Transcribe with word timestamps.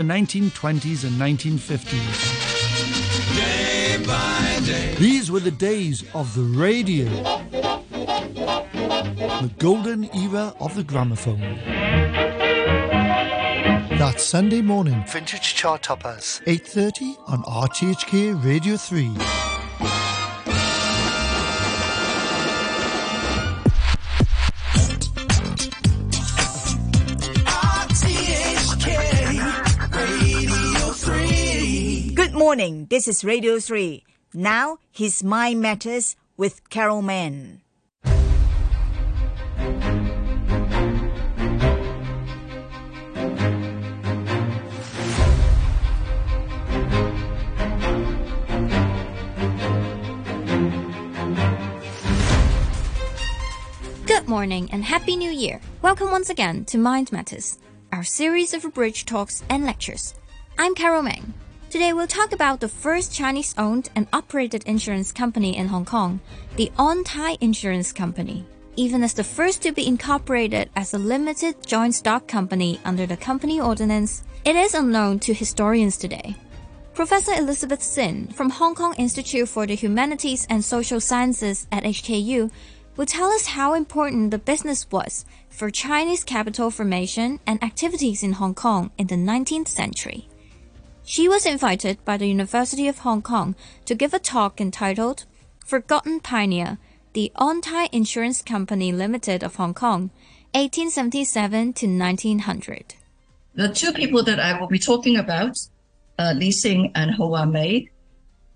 the 0.00 0.06
1920s 0.06 1.04
and 1.04 1.20
1950s. 1.20 3.36
Day 3.36 4.02
by 4.06 4.60
day. 4.64 4.94
These 4.94 5.30
were 5.30 5.40
the 5.40 5.50
days 5.50 6.04
of 6.14 6.34
the 6.34 6.40
radio, 6.40 7.04
the 9.42 9.50
golden 9.58 10.04
era 10.16 10.54
of 10.58 10.74
the 10.74 10.84
gramophone. 10.84 11.40
That 13.98 14.22
Sunday 14.22 14.62
morning, 14.62 15.04
Vintage 15.06 15.54
Chart 15.54 15.82
Toppers, 15.82 16.40
8.30 16.46 17.16
on 17.28 17.42
RTHK 17.42 18.42
Radio 18.42 18.78
3. 18.78 19.10
Morning. 32.50 32.86
This 32.90 33.06
is 33.06 33.22
Radio 33.22 33.60
3. 33.60 34.02
Now, 34.34 34.78
His 34.90 35.22
Mind 35.22 35.60
Matters 35.60 36.16
with 36.36 36.68
Carol 36.68 37.00
Mann. 37.00 37.60
Good 54.06 54.26
morning 54.26 54.68
and 54.72 54.82
Happy 54.82 55.14
New 55.14 55.30
Year. 55.30 55.60
Welcome 55.82 56.10
once 56.10 56.30
again 56.30 56.64
to 56.64 56.78
Mind 56.78 57.12
Matters, 57.12 57.60
our 57.92 58.02
series 58.02 58.52
of 58.52 58.74
bridge 58.74 59.04
talks 59.04 59.44
and 59.48 59.64
lectures. 59.64 60.14
I'm 60.58 60.74
Carol 60.74 61.02
Meng. 61.02 61.32
Today 61.70 61.92
we'll 61.92 62.08
talk 62.08 62.32
about 62.32 62.58
the 62.58 62.68
first 62.68 63.14
Chinese 63.14 63.54
owned 63.56 63.90
and 63.94 64.08
operated 64.12 64.64
insurance 64.64 65.12
company 65.12 65.56
in 65.56 65.68
Hong 65.68 65.84
Kong, 65.84 66.18
the 66.56 66.72
On 66.76 67.04
Tai 67.04 67.36
Insurance 67.40 67.92
Company. 67.92 68.44
Even 68.74 69.04
as 69.04 69.14
the 69.14 69.22
first 69.22 69.62
to 69.62 69.70
be 69.70 69.86
incorporated 69.86 70.68
as 70.74 70.94
a 70.94 70.98
limited 70.98 71.64
joint 71.64 71.94
stock 71.94 72.26
company 72.26 72.80
under 72.84 73.06
the 73.06 73.16
company 73.16 73.60
ordinance, 73.60 74.24
it 74.44 74.56
is 74.56 74.74
unknown 74.74 75.20
to 75.20 75.32
historians 75.32 75.96
today. 75.96 76.34
Professor 76.92 77.34
Elizabeth 77.34 77.84
Sinn 77.84 78.26
from 78.26 78.50
Hong 78.50 78.74
Kong 78.74 78.94
Institute 78.98 79.48
for 79.48 79.64
the 79.64 79.76
Humanities 79.76 80.48
and 80.50 80.64
Social 80.64 80.98
Sciences 80.98 81.68
at 81.70 81.84
HKU 81.84 82.50
will 82.96 83.06
tell 83.06 83.30
us 83.30 83.46
how 83.46 83.74
important 83.74 84.32
the 84.32 84.38
business 84.38 84.90
was 84.90 85.24
for 85.48 85.70
Chinese 85.70 86.24
capital 86.24 86.72
formation 86.72 87.38
and 87.46 87.62
activities 87.62 88.24
in 88.24 88.32
Hong 88.32 88.56
Kong 88.56 88.90
in 88.98 89.06
the 89.06 89.14
19th 89.14 89.68
century. 89.68 90.29
She 91.10 91.28
was 91.28 91.44
invited 91.44 91.98
by 92.04 92.16
the 92.18 92.28
University 92.28 92.86
of 92.86 92.98
Hong 92.98 93.20
Kong 93.20 93.56
to 93.84 93.96
give 93.96 94.14
a 94.14 94.20
talk 94.20 94.60
entitled 94.60 95.24
Forgotten 95.66 96.20
Pioneer, 96.20 96.78
the 97.14 97.32
On 97.34 97.60
Tai 97.60 97.88
Insurance 97.90 98.42
Company 98.42 98.92
Limited 98.92 99.42
of 99.42 99.56
Hong 99.56 99.74
Kong, 99.74 100.12
1877 100.54 101.72
to 101.72 101.86
1900. 101.88 102.94
The 103.56 103.70
two 103.70 103.92
people 103.92 104.22
that 104.22 104.38
I 104.38 104.60
will 104.60 104.68
be 104.68 104.78
talking 104.78 105.16
about, 105.16 105.58
uh, 106.16 106.32
Li 106.36 106.52
Sing 106.52 106.92
and 106.94 107.10
Ho 107.16 107.30
Amei. 107.30 107.88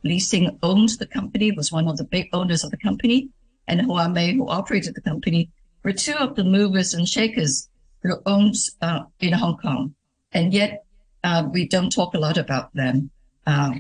Li 0.05 0.21
Sing 0.21 0.57
owned 0.63 0.91
the 1.01 1.09
company, 1.09 1.51
was 1.51 1.73
one 1.73 1.89
of 1.89 1.97
the 1.97 2.05
big 2.05 2.29
owners 2.33 2.63
of 2.63 2.71
the 2.71 2.77
company, 2.77 3.31
and 3.67 3.81
Ho 3.81 3.95
Amei, 3.95 4.33
who 4.33 4.47
operated 4.47 4.95
the 4.95 5.01
company, 5.01 5.51
were 5.83 5.93
two 5.93 6.15
of 6.15 6.37
the 6.37 6.45
movers 6.45 6.95
and 6.95 7.09
shakers 7.09 7.69
who 8.05 8.15
owned 8.27 8.55
uh, 8.81 9.01
in 9.19 9.33
Hong 9.33 9.57
Kong. 9.57 9.97
And 10.31 10.55
yet, 10.55 10.85
uh, 11.25 11.49
we 11.51 11.67
don't 11.67 11.91
talk 11.91 12.15
a 12.15 12.19
lot 12.19 12.39
about 12.39 12.73
them 12.75 13.11
uh, 13.47 13.73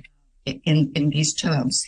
in 0.47 0.91
in 0.95 1.11
these 1.11 1.33
terms. 1.35 1.85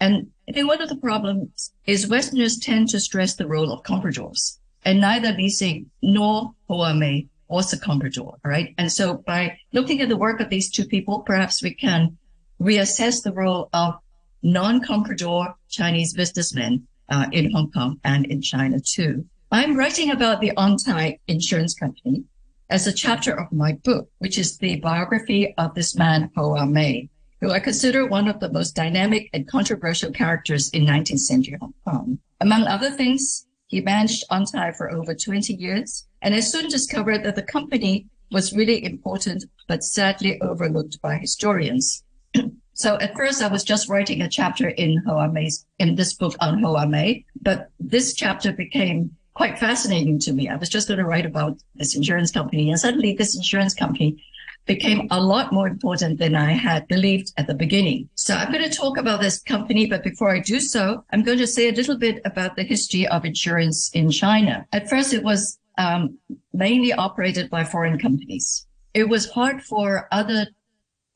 And 0.00 0.30
I 0.48 0.52
think 0.52 0.68
one 0.68 0.80
of 0.80 0.88
the 0.88 0.96
problems 0.96 1.72
is 1.86 2.06
Westerners 2.06 2.58
tend 2.58 2.90
to 2.90 3.00
stress 3.00 3.34
the 3.34 3.48
role 3.48 3.72
of 3.72 3.82
compradors, 3.82 4.58
and 4.84 5.00
neither 5.00 5.32
Li 5.32 5.48
Sing 5.48 5.90
nor 6.02 6.54
Ho 6.68 6.76
Amei 6.78 7.26
was 7.48 7.72
a 7.72 7.78
comprador, 7.78 8.36
right? 8.44 8.74
And 8.78 8.92
so 8.92 9.14
by 9.14 9.58
looking 9.72 10.00
at 10.02 10.08
the 10.08 10.16
work 10.16 10.40
of 10.40 10.50
these 10.50 10.70
two 10.70 10.84
people, 10.84 11.20
perhaps 11.20 11.62
we 11.62 11.72
can 11.72 12.16
reassess 12.60 13.22
the 13.22 13.32
role 13.32 13.70
of 13.72 13.94
non-comprador 14.42 15.54
Chinese 15.70 16.12
businessmen 16.12 16.86
uh, 17.08 17.26
in 17.32 17.50
Hong 17.52 17.70
Kong 17.70 17.98
and 18.04 18.26
in 18.26 18.42
China 18.42 18.78
too. 18.80 19.24
I'm 19.50 19.76
writing 19.76 20.10
about 20.10 20.42
the 20.42 20.52
On 20.56 20.76
Tai 20.76 21.18
Insurance 21.26 21.74
Company 21.74 22.24
as 22.70 22.86
a 22.86 22.92
chapter 22.92 23.32
of 23.32 23.50
my 23.50 23.72
book, 23.72 24.10
which 24.18 24.38
is 24.38 24.58
the 24.58 24.76
biography 24.76 25.54
of 25.56 25.74
this 25.74 25.96
man, 25.96 26.30
Ho 26.36 26.50
Amei, 26.50 27.08
who 27.40 27.50
I 27.50 27.60
consider 27.60 28.06
one 28.06 28.28
of 28.28 28.40
the 28.40 28.52
most 28.52 28.74
dynamic 28.74 29.30
and 29.32 29.48
controversial 29.48 30.12
characters 30.12 30.68
in 30.70 30.84
19th 30.84 31.20
century 31.20 31.56
Hong 31.60 31.74
Kong. 31.86 32.18
Among 32.40 32.64
other 32.64 32.90
things, 32.90 33.46
he 33.68 33.80
managed 33.80 34.24
On 34.30 34.44
Tai 34.44 34.72
for 34.72 34.90
over 34.90 35.14
20 35.14 35.54
years, 35.54 36.06
and 36.20 36.34
I 36.34 36.40
soon 36.40 36.68
discovered 36.68 37.24
that 37.24 37.36
the 37.36 37.42
company 37.42 38.06
was 38.30 38.52
really 38.52 38.84
important, 38.84 39.44
but 39.66 39.82
sadly 39.82 40.40
overlooked 40.40 41.00
by 41.00 41.16
historians. 41.16 42.04
So 42.78 42.96
at 43.00 43.16
first 43.16 43.42
I 43.42 43.48
was 43.48 43.64
just 43.64 43.88
writing 43.88 44.22
a 44.22 44.28
chapter 44.28 44.68
in 44.68 45.02
Ho 45.04 45.14
Amei's, 45.14 45.66
in 45.80 45.96
this 45.96 46.12
book 46.12 46.36
on 46.38 46.62
Ho 46.62 46.74
Amei, 46.74 47.24
but 47.42 47.70
this 47.80 48.14
chapter 48.14 48.52
became 48.52 49.16
quite 49.38 49.56
fascinating 49.56 50.18
to 50.18 50.32
me. 50.32 50.48
I 50.48 50.56
was 50.56 50.68
just 50.68 50.88
going 50.88 50.98
to 50.98 51.06
write 51.06 51.24
about 51.24 51.56
this 51.76 51.94
insurance 51.94 52.32
company 52.32 52.70
and 52.70 52.78
suddenly 52.78 53.14
this 53.14 53.36
insurance 53.36 53.72
company 53.72 54.20
became 54.66 55.06
a 55.12 55.20
lot 55.20 55.52
more 55.52 55.68
important 55.68 56.18
than 56.18 56.34
I 56.34 56.50
had 56.50 56.88
believed 56.88 57.32
at 57.36 57.46
the 57.46 57.54
beginning. 57.54 58.08
So 58.16 58.34
I'm 58.34 58.50
going 58.50 58.68
to 58.68 58.76
talk 58.76 58.98
about 58.98 59.20
this 59.20 59.40
company, 59.40 59.86
but 59.86 60.02
before 60.02 60.34
I 60.34 60.40
do 60.40 60.58
so, 60.58 61.04
I'm 61.12 61.22
going 61.22 61.38
to 61.38 61.46
say 61.46 61.68
a 61.68 61.72
little 61.72 61.96
bit 61.96 62.20
about 62.24 62.56
the 62.56 62.64
history 62.64 63.06
of 63.06 63.24
insurance 63.24 63.90
in 63.94 64.10
China. 64.10 64.66
At 64.72 64.90
first 64.90 65.14
it 65.14 65.22
was 65.22 65.56
um, 65.78 66.18
mainly 66.52 66.92
operated 66.92 67.48
by 67.48 67.62
foreign 67.62 67.96
companies. 67.96 68.66
It 68.92 69.08
was 69.08 69.30
hard 69.30 69.62
for 69.62 70.08
other 70.10 70.48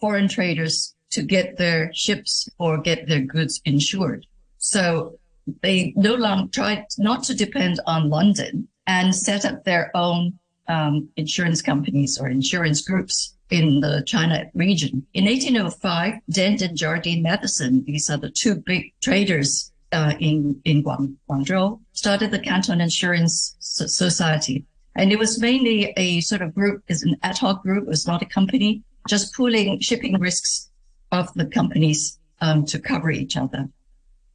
foreign 0.00 0.28
traders 0.28 0.94
to 1.11 1.22
get 1.22 1.59
their 1.59 1.93
ships 1.93 2.49
or 2.56 2.81
get 2.81 3.09
their 3.09 3.22
goods 3.22 3.61
insured. 3.65 4.27
So 4.59 5.19
they 5.63 5.93
no 5.97 6.15
longer 6.15 6.51
tried 6.51 6.87
not 6.99 7.25
to 7.25 7.35
depend 7.35 7.81
on 7.87 8.11
London 8.11 8.69
and 8.87 9.15
set 9.15 9.45
up 9.45 9.65
their 9.65 9.91
own 9.97 10.39
um, 10.69 11.09
insurance 11.17 11.63
companies 11.63 12.19
or 12.19 12.29
insurance 12.29 12.81
groups 12.83 13.35
in 13.51 13.81
the 13.81 14.03
China 14.07 14.47
region. 14.55 15.07
In 15.15 15.25
1805, 15.25 16.15
Dent 16.31 16.63
and 16.63 16.77
Jardine 16.77 17.23
Matheson, 17.23 17.85
these 17.85 18.09
are 18.09 18.17
the 18.17 18.31
two 18.31 18.57
big 18.57 18.93
traders 19.03 19.73
uh, 19.93 20.15
in 20.21 20.61
in 20.65 20.83
Guang, 20.83 21.17
Guangzhou, 21.29 21.79
started 21.93 22.31
the 22.31 22.39
Canton 22.39 22.81
Insurance 22.81 23.55
Society. 23.61 24.65
And 24.95 25.13
it 25.13 25.19
was 25.19 25.41
mainly 25.41 25.93
a 25.97 26.21
sort 26.21 26.43
of 26.43 26.55
group, 26.55 26.83
is 26.89 27.03
an 27.03 27.17
ad 27.23 27.39
hoc 27.39 27.63
group. 27.63 27.85
It 27.85 27.89
was 27.89 28.07
not 28.07 28.23
a 28.23 28.27
company, 28.27 28.83
just 29.09 29.35
pooling 29.35 29.81
shipping 29.81 30.19
risks 30.19 30.71
of 31.13 31.33
the 31.35 31.47
companies 31.47 32.19
um, 32.41 32.65
to 32.67 32.79
cover 32.79 33.11
each 33.11 33.37
other. 33.37 33.69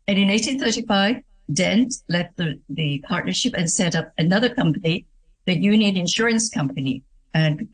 And 0.07 0.17
in 0.17 0.29
1835, 0.29 1.21
Dent 1.53 1.95
left 2.09 2.37
the, 2.37 2.59
the 2.69 3.03
partnership 3.07 3.53
and 3.57 3.69
set 3.69 3.95
up 3.95 4.11
another 4.17 4.53
company, 4.53 5.05
the 5.45 5.57
Union 5.57 5.97
Insurance 5.97 6.49
Company, 6.49 7.03
and 7.33 7.67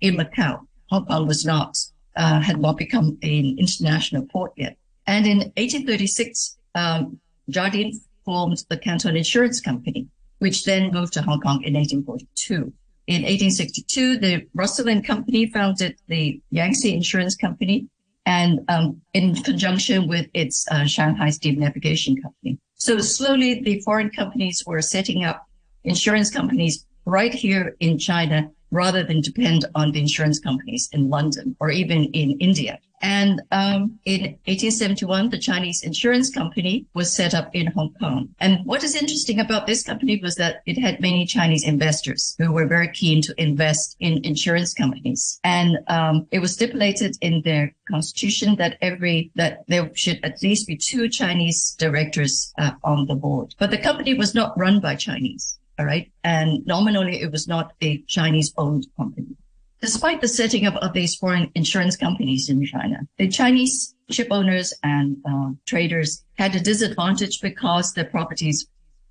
in 0.00 0.16
Macau. 0.16 0.66
Hong 0.90 1.06
Kong 1.06 1.26
was 1.26 1.44
not, 1.44 1.78
uh, 2.16 2.40
had 2.40 2.60
not 2.60 2.76
become 2.76 3.18
an 3.22 3.56
international 3.58 4.26
port 4.26 4.52
yet. 4.56 4.76
And 5.06 5.26
in 5.26 5.38
1836, 5.56 6.58
um, 6.74 7.18
Jardine 7.48 7.98
formed 8.24 8.64
the 8.68 8.76
Canton 8.76 9.16
Insurance 9.16 9.60
Company, 9.60 10.06
which 10.38 10.64
then 10.64 10.92
moved 10.92 11.14
to 11.14 11.22
Hong 11.22 11.40
Kong 11.40 11.62
in 11.64 11.74
1842. 11.74 12.72
In 13.06 13.22
1862, 13.22 14.18
the 14.18 14.46
Russell 14.54 14.88
and 14.88 15.04
Company 15.04 15.46
founded 15.46 15.96
the 16.08 16.40
Yangtze 16.50 16.92
Insurance 16.92 17.36
Company, 17.36 17.88
and 18.28 18.60
um, 18.68 19.00
in 19.14 19.34
conjunction 19.34 20.06
with 20.06 20.26
its 20.34 20.66
uh, 20.70 20.84
Shanghai 20.84 21.30
Steam 21.30 21.58
Navigation 21.58 22.14
Company. 22.20 22.58
So 22.74 22.98
slowly, 22.98 23.62
the 23.62 23.80
foreign 23.80 24.10
companies 24.10 24.62
were 24.66 24.82
setting 24.82 25.24
up 25.24 25.46
insurance 25.82 26.30
companies 26.30 26.84
right 27.06 27.32
here 27.32 27.74
in 27.80 27.98
China 27.98 28.50
rather 28.70 29.02
than 29.02 29.22
depend 29.22 29.64
on 29.74 29.92
the 29.92 30.00
insurance 30.00 30.38
companies 30.38 30.90
in 30.92 31.08
London 31.08 31.56
or 31.58 31.70
even 31.70 32.04
in 32.12 32.32
India. 32.38 32.78
And 33.00 33.42
um, 33.50 33.98
in 34.04 34.22
1871, 34.46 35.30
the 35.30 35.38
Chinese 35.38 35.82
insurance 35.82 36.30
company 36.30 36.86
was 36.94 37.12
set 37.12 37.34
up 37.34 37.54
in 37.54 37.66
Hong 37.68 37.94
Kong. 38.00 38.28
And 38.40 38.64
what 38.64 38.82
is 38.82 38.94
interesting 38.94 39.40
about 39.40 39.66
this 39.66 39.82
company 39.82 40.20
was 40.22 40.36
that 40.36 40.62
it 40.66 40.78
had 40.78 41.00
many 41.00 41.26
Chinese 41.26 41.64
investors 41.64 42.34
who 42.38 42.52
were 42.52 42.66
very 42.66 42.88
keen 42.88 43.22
to 43.22 43.34
invest 43.38 43.96
in 44.00 44.24
insurance 44.24 44.74
companies. 44.74 45.40
And 45.44 45.78
um, 45.88 46.26
it 46.30 46.40
was 46.40 46.52
stipulated 46.52 47.16
in 47.20 47.42
their 47.42 47.74
constitution 47.90 48.56
that 48.56 48.78
every 48.80 49.30
that 49.34 49.64
there 49.68 49.90
should 49.94 50.20
at 50.24 50.42
least 50.42 50.66
be 50.66 50.76
two 50.76 51.08
Chinese 51.08 51.74
directors 51.78 52.52
uh, 52.58 52.72
on 52.84 53.06
the 53.06 53.14
board. 53.14 53.54
But 53.58 53.70
the 53.70 53.78
company 53.78 54.14
was 54.14 54.34
not 54.34 54.58
run 54.58 54.80
by 54.80 54.96
Chinese. 54.96 55.58
All 55.78 55.86
right. 55.86 56.10
And 56.24 56.66
nominally, 56.66 57.20
it 57.20 57.30
was 57.30 57.46
not 57.46 57.72
a 57.80 57.98
Chinese 58.08 58.52
owned 58.58 58.86
company. 58.96 59.36
Despite 59.80 60.20
the 60.20 60.28
setting 60.28 60.66
up 60.66 60.76
of 60.76 60.92
these 60.92 61.14
foreign 61.14 61.50
insurance 61.54 61.96
companies 61.96 62.48
in 62.48 62.64
China, 62.64 63.00
the 63.16 63.28
Chinese 63.28 63.94
ship 64.10 64.28
owners 64.30 64.74
and 64.82 65.16
uh, 65.24 65.50
traders 65.66 66.24
had 66.34 66.54
a 66.54 66.60
disadvantage 66.60 67.40
because 67.40 67.92
their 67.92 68.04
properties 68.04 68.66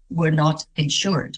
were 0.09 0.31
not 0.31 0.65
insured. 0.75 1.37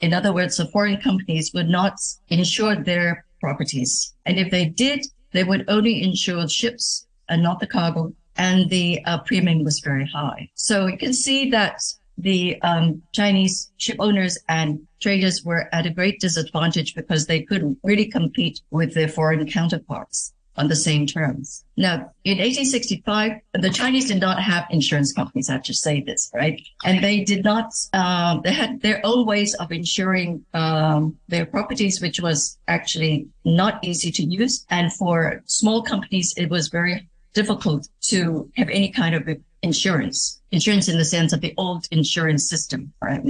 In 0.00 0.14
other 0.14 0.32
words, 0.32 0.56
the 0.56 0.66
foreign 0.66 1.00
companies 1.00 1.52
would 1.54 1.68
not 1.68 1.94
insure 2.28 2.76
their 2.76 3.24
properties. 3.40 4.14
And 4.26 4.38
if 4.38 4.50
they 4.50 4.66
did, 4.66 5.04
they 5.32 5.44
would 5.44 5.64
only 5.68 6.02
insure 6.02 6.48
ships 6.48 7.06
and 7.28 7.42
not 7.42 7.60
the 7.60 7.66
cargo. 7.66 8.12
And 8.36 8.70
the 8.70 9.04
uh, 9.04 9.18
premium 9.18 9.64
was 9.64 9.80
very 9.80 10.06
high. 10.06 10.48
So 10.54 10.86
you 10.86 10.96
can 10.96 11.12
see 11.12 11.50
that 11.50 11.80
the 12.16 12.60
um, 12.62 13.02
Chinese 13.12 13.72
ship 13.78 13.96
owners 13.98 14.38
and 14.48 14.86
traders 15.00 15.44
were 15.44 15.68
at 15.72 15.86
a 15.86 15.90
great 15.90 16.20
disadvantage 16.20 16.94
because 16.94 17.26
they 17.26 17.42
couldn't 17.42 17.78
really 17.82 18.06
compete 18.06 18.60
with 18.70 18.94
their 18.94 19.08
foreign 19.08 19.46
counterparts 19.46 20.32
on 20.58 20.66
the 20.66 20.76
same 20.76 21.06
terms. 21.06 21.64
Now, 21.76 22.12
in 22.24 22.38
1865, 22.38 23.32
the 23.54 23.70
Chinese 23.70 24.08
did 24.08 24.20
not 24.20 24.42
have 24.42 24.66
insurance 24.70 25.12
companies. 25.12 25.48
I 25.48 25.52
have 25.52 25.62
to 25.62 25.74
say 25.74 26.02
this, 26.02 26.30
right? 26.34 26.60
And 26.84 27.02
they 27.02 27.22
did 27.22 27.44
not. 27.44 27.72
Um, 27.92 28.42
they 28.42 28.52
had 28.52 28.82
their 28.82 29.00
own 29.04 29.24
ways 29.24 29.54
of 29.54 29.70
insuring 29.70 30.44
um, 30.54 31.16
their 31.28 31.46
properties, 31.46 32.00
which 32.02 32.20
was 32.20 32.58
actually 32.66 33.28
not 33.44 33.82
easy 33.84 34.10
to 34.10 34.22
use. 34.24 34.66
And 34.68 34.92
for 34.92 35.42
small 35.46 35.82
companies, 35.82 36.34
it 36.36 36.50
was 36.50 36.68
very 36.68 37.08
difficult 37.34 37.88
to 38.00 38.50
have 38.56 38.68
any 38.68 38.90
kind 38.90 39.14
of 39.14 39.28
insurance, 39.62 40.40
insurance 40.50 40.88
in 40.88 40.98
the 40.98 41.04
sense 41.04 41.32
of 41.32 41.40
the 41.40 41.54
old 41.56 41.86
insurance 41.90 42.48
system, 42.48 42.92
right? 43.02 43.22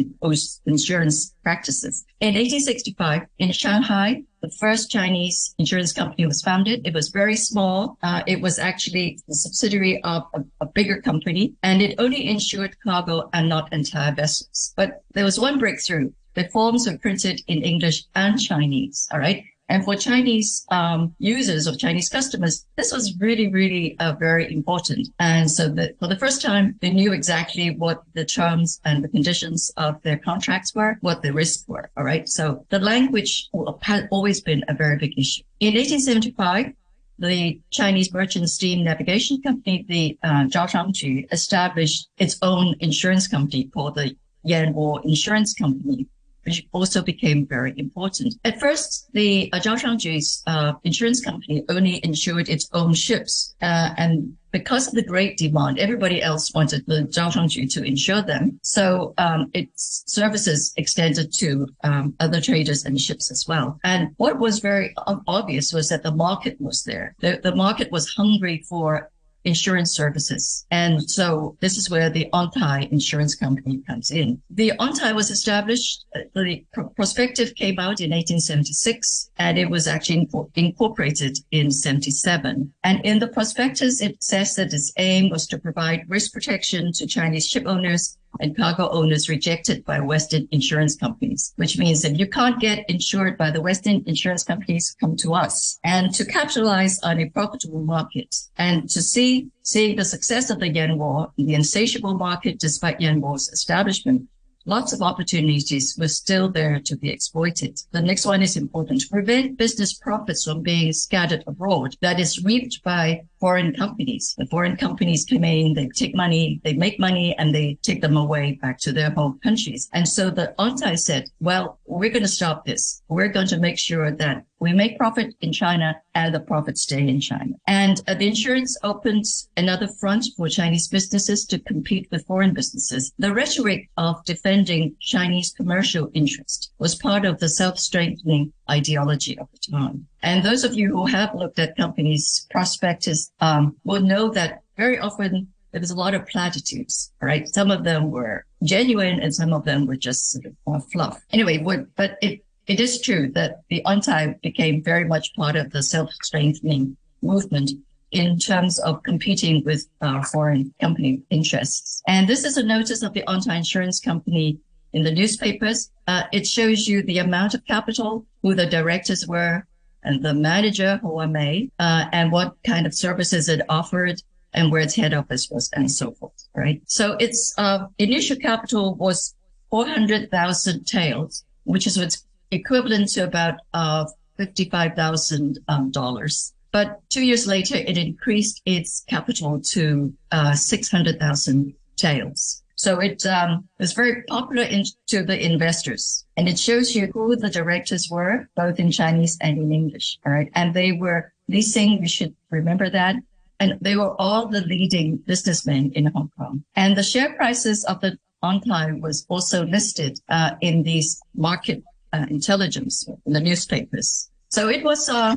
Insurance 0.66 1.34
practices. 1.42 2.04
In 2.20 2.34
1865, 2.34 3.22
in 3.38 3.52
Shanghai, 3.52 4.22
the 4.40 4.50
first 4.50 4.90
Chinese 4.90 5.54
insurance 5.58 5.92
company 5.92 6.26
was 6.26 6.42
founded. 6.42 6.86
It 6.86 6.94
was 6.94 7.08
very 7.08 7.36
small. 7.36 7.98
Uh, 8.02 8.22
it 8.26 8.40
was 8.40 8.58
actually 8.58 9.18
a 9.28 9.34
subsidiary 9.34 10.02
of 10.04 10.24
a, 10.34 10.44
a, 10.60 10.66
bigger 10.66 11.00
company 11.02 11.54
and 11.62 11.82
it 11.82 11.96
only 11.98 12.28
insured 12.28 12.76
cargo 12.84 13.28
and 13.32 13.48
not 13.48 13.72
entire 13.72 14.14
vessels. 14.14 14.72
But 14.76 15.02
there 15.12 15.24
was 15.24 15.40
one 15.40 15.58
breakthrough. 15.58 16.12
The 16.34 16.48
forms 16.50 16.88
were 16.88 16.98
printed 16.98 17.42
in 17.48 17.62
English 17.62 18.04
and 18.14 18.40
Chinese. 18.40 19.08
All 19.12 19.18
right. 19.18 19.42
And 19.68 19.84
for 19.84 19.94
Chinese 19.96 20.64
um, 20.70 21.14
users 21.18 21.68
or 21.68 21.76
Chinese 21.76 22.08
customers, 22.08 22.64
this 22.76 22.92
was 22.92 23.14
really, 23.18 23.48
really 23.48 23.98
uh, 23.98 24.14
very 24.14 24.50
important. 24.52 25.08
And 25.18 25.50
so 25.50 25.68
that 25.70 25.98
for 25.98 26.08
the 26.08 26.16
first 26.16 26.40
time, 26.40 26.76
they 26.80 26.90
knew 26.90 27.12
exactly 27.12 27.70
what 27.70 28.02
the 28.14 28.24
terms 28.24 28.80
and 28.84 29.04
the 29.04 29.08
conditions 29.08 29.70
of 29.76 30.00
their 30.02 30.16
contracts 30.16 30.74
were, 30.74 30.96
what 31.02 31.22
the 31.22 31.32
risks 31.32 31.64
were. 31.68 31.90
All 31.96 32.04
right. 32.04 32.28
So 32.28 32.64
the 32.70 32.78
language 32.78 33.50
had 33.82 34.08
always 34.10 34.40
been 34.40 34.64
a 34.68 34.74
very 34.74 34.96
big 34.96 35.18
issue. 35.18 35.42
In 35.60 35.74
1875, 35.74 36.72
the 37.18 37.60
Chinese 37.70 38.12
Merchant 38.12 38.48
Steam 38.48 38.84
Navigation 38.84 39.42
Company, 39.42 39.84
the 39.88 40.18
uh, 40.22 40.44
Zhao 40.44 41.26
established 41.32 42.08
its 42.16 42.38
own 42.42 42.74
insurance 42.80 43.26
company 43.26 43.64
called 43.64 43.96
the 43.96 44.16
Yanwo 44.46 45.04
Insurance 45.04 45.52
Company 45.52 46.06
which 46.48 46.66
also 46.72 47.02
became 47.02 47.46
very 47.46 47.74
important. 47.76 48.34
At 48.44 48.58
first, 48.58 49.10
the 49.12 49.50
uh, 49.52 49.58
Zhao 49.58 50.42
uh, 50.46 50.72
insurance 50.82 51.20
company 51.20 51.62
only 51.68 52.00
insured 52.02 52.48
its 52.48 52.70
own 52.72 52.94
ships, 52.94 53.54
uh, 53.60 53.90
and 53.98 54.34
because 54.50 54.88
of 54.88 54.94
the 54.94 55.02
great 55.02 55.36
demand, 55.36 55.78
everybody 55.78 56.22
else 56.22 56.54
wanted 56.54 56.86
the 56.86 57.02
Zhao 57.14 57.70
to 57.74 57.82
insure 57.84 58.22
them. 58.22 58.58
So 58.62 59.12
um, 59.18 59.50
its 59.52 60.04
services 60.06 60.72
extended 60.78 61.34
to 61.34 61.68
um, 61.84 62.14
other 62.18 62.40
traders 62.40 62.86
and 62.86 62.98
ships 62.98 63.30
as 63.30 63.44
well. 63.46 63.78
And 63.84 64.14
what 64.16 64.38
was 64.38 64.60
very 64.60 64.94
obvious 65.26 65.70
was 65.74 65.90
that 65.90 66.02
the 66.02 66.12
market 66.12 66.58
was 66.58 66.84
there. 66.84 67.14
The, 67.20 67.40
the 67.42 67.54
market 67.54 67.92
was 67.92 68.08
hungry 68.08 68.64
for 68.66 69.10
insurance 69.48 69.92
services. 69.92 70.66
And 70.70 71.10
so 71.10 71.56
this 71.60 71.76
is 71.76 71.90
where 71.90 72.10
the 72.10 72.28
On 72.32 72.50
Tai 72.50 72.88
Insurance 72.92 73.34
Company 73.34 73.82
comes 73.86 74.10
in. 74.10 74.40
The 74.50 74.72
On 74.78 74.92
Tai 74.92 75.12
was 75.12 75.30
established, 75.30 76.04
uh, 76.14 76.20
the 76.34 76.64
prospectus 76.94 77.52
came 77.52 77.78
out 77.78 78.00
in 78.00 78.10
1876, 78.10 79.30
and 79.38 79.58
it 79.58 79.70
was 79.70 79.88
actually 79.88 80.28
incorporated 80.54 81.38
in 81.50 81.70
77. 81.70 82.72
And 82.84 83.04
in 83.04 83.18
the 83.18 83.28
prospectus, 83.28 84.00
it 84.00 84.22
says 84.22 84.54
that 84.56 84.72
its 84.72 84.92
aim 84.98 85.30
was 85.30 85.46
to 85.48 85.58
provide 85.58 86.04
risk 86.08 86.32
protection 86.32 86.92
to 86.92 87.06
Chinese 87.06 87.46
ship 87.46 87.64
owners 87.66 88.18
and 88.40 88.56
cargo 88.56 88.88
owners 88.90 89.28
rejected 89.28 89.84
by 89.84 90.00
Western 90.00 90.48
insurance 90.50 90.96
companies, 90.96 91.52
which 91.56 91.78
means 91.78 92.02
that 92.02 92.18
you 92.18 92.26
can't 92.26 92.60
get 92.60 92.88
insured 92.88 93.36
by 93.36 93.50
the 93.50 93.60
Western 93.60 94.02
insurance 94.06 94.44
companies, 94.44 94.96
come 95.00 95.16
to 95.16 95.34
us. 95.34 95.78
And 95.84 96.14
to 96.14 96.24
capitalize 96.24 96.98
on 97.00 97.20
a 97.20 97.30
profitable 97.30 97.82
market 97.82 98.34
and 98.56 98.88
to 98.90 99.02
see, 99.02 99.48
seeing 99.62 99.96
the 99.96 100.04
success 100.04 100.50
of 100.50 100.60
the 100.60 100.70
Yanwo, 100.70 101.32
the 101.36 101.54
insatiable 101.54 102.14
market 102.14 102.58
despite 102.58 103.00
Yanwo's 103.00 103.48
establishment, 103.48 104.28
lots 104.68 104.92
of 104.92 105.00
opportunities 105.00 105.96
were 105.98 106.08
still 106.08 106.50
there 106.50 106.78
to 106.78 106.96
be 106.96 107.10
exploited. 107.10 107.80
The 107.90 108.02
next 108.02 108.26
one 108.26 108.42
is 108.42 108.56
important 108.56 109.00
to 109.00 109.08
prevent 109.08 109.56
business 109.56 109.94
profits 109.94 110.44
from 110.44 110.62
being 110.62 110.92
scattered 110.92 111.42
abroad. 111.46 111.96
That 112.02 112.20
is 112.20 112.44
reaped 112.44 112.82
by 112.84 113.22
foreign 113.40 113.74
companies. 113.74 114.34
The 114.38 114.46
foreign 114.46 114.76
companies 114.76 115.24
come 115.24 115.44
in, 115.44 115.74
they 115.74 115.88
take 115.88 116.14
money, 116.14 116.60
they 116.64 116.74
make 116.74 116.98
money, 116.98 117.36
and 117.38 117.54
they 117.54 117.78
take 117.82 118.00
them 118.00 118.16
away 118.16 118.58
back 118.60 118.78
to 118.80 118.92
their 118.92 119.10
home 119.10 119.38
countries. 119.42 119.88
And 119.92 120.06
so 120.08 120.30
the 120.30 120.54
On 120.58 120.76
Tai 120.76 120.94
said, 120.96 121.28
well, 121.40 121.78
we're 121.86 122.10
going 122.10 122.22
to 122.22 122.28
stop 122.28 122.64
this. 122.64 123.02
We're 123.08 123.28
going 123.28 123.48
to 123.48 123.58
make 123.58 123.78
sure 123.78 124.10
that 124.10 124.44
we 124.60 124.72
make 124.72 124.98
profit 124.98 125.34
in 125.40 125.52
China 125.52 126.00
and 126.14 126.34
the 126.34 126.40
profits 126.40 126.82
stay 126.82 127.06
in 127.06 127.20
China. 127.20 127.54
And 127.66 128.00
uh, 128.08 128.14
the 128.14 128.26
insurance 128.26 128.76
opens 128.82 129.48
another 129.56 129.86
front 129.86 130.26
for 130.36 130.48
Chinese 130.48 130.88
businesses 130.88 131.46
to 131.46 131.60
compete 131.60 132.08
with 132.10 132.26
foreign 132.26 132.54
businesses. 132.54 133.12
The 133.18 133.32
rhetoric 133.32 133.88
of 133.96 134.24
defending 134.24 134.96
Chinese 135.00 135.52
commercial 135.52 136.10
interest 136.12 136.72
was 136.78 136.96
part 136.96 137.24
of 137.24 137.38
the 137.38 137.48
self-strengthening 137.48 138.52
ideology 138.68 139.38
of 139.38 139.48
the 139.52 139.70
time. 139.70 140.06
And 140.22 140.42
those 140.42 140.64
of 140.64 140.74
you 140.74 140.88
who 140.88 141.06
have 141.06 141.34
looked 141.34 141.58
at 141.58 141.76
companies' 141.76 142.46
prospectus 142.50 143.30
um, 143.40 143.76
will 143.84 144.00
know 144.00 144.30
that 144.30 144.62
very 144.76 144.98
often 144.98 145.48
there 145.72 145.80
was 145.80 145.90
a 145.90 145.96
lot 145.96 146.14
of 146.14 146.26
platitudes, 146.26 147.12
right? 147.20 147.46
Some 147.48 147.70
of 147.70 147.84
them 147.84 148.10
were 148.10 148.44
genuine 148.62 149.20
and 149.20 149.34
some 149.34 149.52
of 149.52 149.64
them 149.64 149.86
were 149.86 149.96
just 149.96 150.30
sort 150.30 150.46
of 150.46 150.90
fluff. 150.90 151.22
Anyway, 151.32 151.58
what, 151.58 151.94
but 151.94 152.16
it, 152.22 152.42
it 152.66 152.80
is 152.80 153.00
true 153.00 153.30
that 153.34 153.60
the 153.68 153.84
On 153.84 154.00
Tai 154.00 154.36
became 154.42 154.82
very 154.82 155.04
much 155.04 155.34
part 155.34 155.56
of 155.56 155.70
the 155.70 155.82
self-strengthening 155.82 156.96
movement 157.22 157.70
in 158.10 158.38
terms 158.38 158.78
of 158.80 159.02
competing 159.02 159.62
with 159.64 159.86
uh, 160.00 160.22
foreign 160.24 160.72
company 160.80 161.20
interests. 161.28 162.02
And 162.08 162.26
this 162.26 162.44
is 162.44 162.56
a 162.56 162.62
notice 162.62 163.02
of 163.02 163.12
the 163.12 163.26
On 163.26 163.40
Tai 163.40 163.56
Insurance 163.56 164.00
Company 164.00 164.58
in 164.94 165.02
the 165.02 165.12
newspapers. 165.12 165.90
Uh, 166.06 166.22
it 166.32 166.46
shows 166.46 166.88
you 166.88 167.02
the 167.02 167.18
amount 167.18 167.52
of 167.52 167.64
capital, 167.66 168.24
who 168.42 168.54
the 168.54 168.64
directors 168.64 169.26
were, 169.26 169.66
and 170.02 170.22
the 170.22 170.34
manager, 170.34 171.00
Mei, 171.02 171.70
uh, 171.78 172.06
and 172.12 172.32
what 172.32 172.56
kind 172.64 172.86
of 172.86 172.94
services 172.94 173.48
it 173.48 173.60
offered, 173.68 174.22
and 174.52 174.70
where 174.70 174.80
its 174.80 174.94
head 174.94 175.12
office 175.14 175.48
was, 175.50 175.70
and 175.74 175.90
so 175.90 176.12
forth. 176.12 176.48
Right. 176.54 176.82
So 176.86 177.12
its 177.12 177.54
uh, 177.58 177.86
initial 177.98 178.36
capital 178.36 178.94
was 178.94 179.34
four 179.70 179.86
hundred 179.86 180.30
thousand 180.30 180.86
taels, 180.86 181.44
which 181.64 181.86
is 181.86 181.98
what's 181.98 182.24
equivalent 182.50 183.08
to 183.10 183.24
about 183.24 183.60
uh, 183.74 184.06
fifty-five 184.36 184.94
thousand 184.94 185.58
um, 185.68 185.90
dollars. 185.90 186.54
But 186.70 187.00
two 187.08 187.22
years 187.22 187.46
later, 187.46 187.76
it 187.76 187.96
increased 187.96 188.62
its 188.66 189.04
capital 189.08 189.60
to 189.72 190.12
uh, 190.30 190.54
six 190.54 190.90
hundred 190.90 191.18
thousand 191.18 191.74
taels. 191.96 192.62
So 192.78 193.00
it 193.00 193.26
um, 193.26 193.68
was 193.80 193.92
very 193.92 194.22
popular 194.28 194.62
in, 194.62 194.84
to 195.08 195.24
the 195.24 195.36
investors, 195.36 196.24
and 196.36 196.48
it 196.48 196.60
shows 196.60 196.94
you 196.94 197.08
who 197.12 197.34
the 197.34 197.50
directors 197.50 198.08
were, 198.08 198.48
both 198.54 198.78
in 198.78 198.92
Chinese 198.92 199.36
and 199.40 199.58
in 199.58 199.72
English. 199.72 200.16
All 200.24 200.30
right, 200.30 200.48
and 200.54 200.72
they 200.72 200.92
were 200.92 201.32
leasing. 201.48 202.00
We 202.00 202.06
should 202.06 202.36
remember 202.50 202.88
that. 202.88 203.16
And 203.58 203.78
they 203.80 203.96
were 203.96 204.14
all 204.20 204.46
the 204.46 204.60
leading 204.60 205.16
businessmen 205.16 205.90
in 205.96 206.06
Hong 206.06 206.30
Kong. 206.38 206.62
And 206.76 206.96
the 206.96 207.02
share 207.02 207.34
prices 207.34 207.84
of 207.84 208.00
the 208.00 208.16
On 208.42 208.60
Tai 208.60 208.92
was 209.00 209.26
also 209.28 209.66
listed 209.66 210.20
uh, 210.28 210.52
in 210.60 210.84
these 210.84 211.20
market 211.34 211.82
uh, 212.12 212.26
intelligence 212.30 213.08
in 213.26 213.32
the 213.32 213.40
newspapers. 213.40 214.30
So 214.50 214.68
it 214.68 214.84
was 214.84 215.08
uh, 215.08 215.34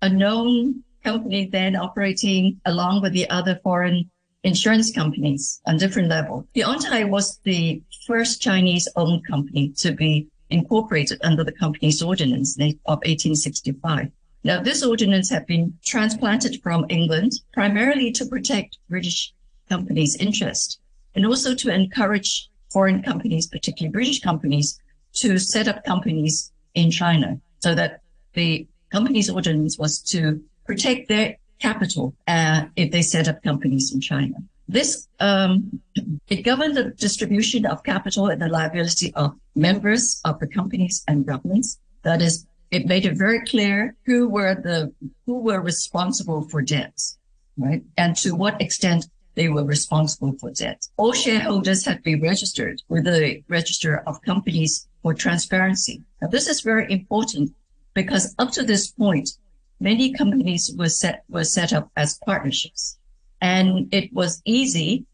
a 0.00 0.08
known 0.08 0.82
company 1.04 1.50
then 1.52 1.76
operating 1.76 2.58
along 2.64 3.02
with 3.02 3.12
the 3.12 3.28
other 3.28 3.60
foreign 3.62 4.10
insurance 4.42 4.90
companies 4.92 5.60
on 5.66 5.76
different 5.76 6.08
level. 6.08 6.46
The 6.54 6.64
On 6.64 6.78
Tai 6.78 7.04
was 7.04 7.38
the 7.44 7.82
first 8.06 8.40
Chinese 8.40 8.88
owned 8.96 9.26
company 9.26 9.70
to 9.78 9.92
be 9.92 10.28
incorporated 10.48 11.18
under 11.22 11.44
the 11.44 11.52
company's 11.52 12.02
ordinance 12.02 12.56
of 12.58 12.98
1865. 13.04 14.10
Now, 14.42 14.62
this 14.62 14.82
ordinance 14.82 15.28
had 15.28 15.46
been 15.46 15.78
transplanted 15.84 16.62
from 16.62 16.86
England 16.88 17.32
primarily 17.52 18.10
to 18.12 18.24
protect 18.24 18.78
British 18.88 19.32
companies' 19.68 20.16
interest 20.16 20.80
and 21.14 21.26
also 21.26 21.54
to 21.54 21.72
encourage 21.72 22.48
foreign 22.70 23.02
companies, 23.02 23.46
particularly 23.46 23.92
British 23.92 24.20
companies, 24.20 24.80
to 25.12 25.38
set 25.38 25.68
up 25.68 25.84
companies 25.84 26.52
in 26.74 26.90
China 26.90 27.38
so 27.58 27.74
that 27.74 28.00
the 28.34 28.66
company's 28.90 29.28
ordinance 29.28 29.78
was 29.78 30.00
to 30.00 30.42
protect 30.64 31.08
their 31.08 31.36
capital 31.60 32.14
uh, 32.26 32.64
if 32.76 32.90
they 32.90 33.02
set 33.02 33.28
up 33.28 33.42
companies 33.42 33.92
in 33.94 34.00
China. 34.00 34.36
This 34.68 35.08
um, 35.18 35.80
it 36.28 36.42
governed 36.42 36.76
the 36.76 36.90
distribution 36.90 37.66
of 37.66 37.82
capital 37.82 38.28
and 38.28 38.40
the 38.40 38.48
liability 38.48 39.12
of 39.14 39.34
members 39.54 40.20
of 40.24 40.38
the 40.38 40.46
companies 40.46 41.02
and 41.08 41.26
governments. 41.26 41.78
That 42.02 42.22
is, 42.22 42.46
it 42.70 42.86
made 42.86 43.04
it 43.04 43.18
very 43.18 43.44
clear 43.44 43.94
who 44.06 44.28
were 44.28 44.54
the 44.54 44.92
who 45.26 45.40
were 45.40 45.60
responsible 45.60 46.42
for 46.50 46.62
debts, 46.62 47.18
right, 47.58 47.82
and 47.96 48.16
to 48.18 48.34
what 48.34 48.60
extent 48.62 49.06
they 49.34 49.48
were 49.48 49.64
responsible 49.64 50.32
for 50.38 50.50
debt. 50.50 50.86
All 50.96 51.12
shareholders 51.12 51.84
had 51.84 51.96
to 51.96 52.02
be 52.02 52.20
registered 52.20 52.82
with 52.88 53.04
the 53.04 53.42
register 53.48 54.02
of 54.06 54.22
companies 54.22 54.88
for 55.02 55.14
transparency. 55.14 56.02
Now, 56.20 56.28
this 56.28 56.46
is 56.46 56.60
very 56.60 56.90
important 56.92 57.52
because 57.94 58.34
up 58.38 58.50
to 58.52 58.62
this 58.62 58.90
point, 58.90 59.30
many 59.80 60.12
companies 60.12 60.72
were 60.76 60.88
set 60.88 61.24
were 61.28 61.44
set 61.44 61.72
up 61.72 61.90
as 61.96 62.18
partnerships. 62.24 62.98
And 63.40 63.92
it 63.92 64.12
was 64.12 64.42
easy 64.44 65.06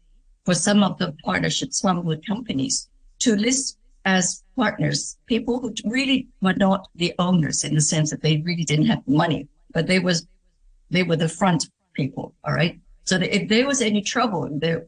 for 0.45 0.53
some 0.53 0.83
of 0.83 0.97
the 0.97 1.13
partnerships, 1.23 1.79
some 1.79 1.97
of 1.97 2.05
the 2.05 2.21
companies 2.27 2.89
to 3.19 3.35
list 3.35 3.77
as 4.05 4.43
partners 4.55 5.17
people 5.25 5.59
who 5.59 5.73
really 5.83 6.27
were 6.41 6.53
not 6.53 6.87
the 6.95 7.13
owners 7.19 7.63
in 7.65 7.75
the 7.75 7.81
sense 7.81 8.09
that 8.09 8.21
they 8.21 8.37
really 8.37 8.63
didn't 8.63 8.85
have 8.85 9.05
money, 9.07 9.47
but 9.73 9.87
they 9.87 9.99
was 9.99 10.27
they 10.89 11.03
were 11.03 11.17
the 11.17 11.29
front 11.29 11.69
people. 11.93 12.33
All 12.45 12.53
right. 12.53 12.79
So 13.03 13.17
if 13.17 13.49
there 13.49 13.67
was 13.67 13.81
any 13.81 14.01
trouble, 14.01 14.43
the 14.59 14.87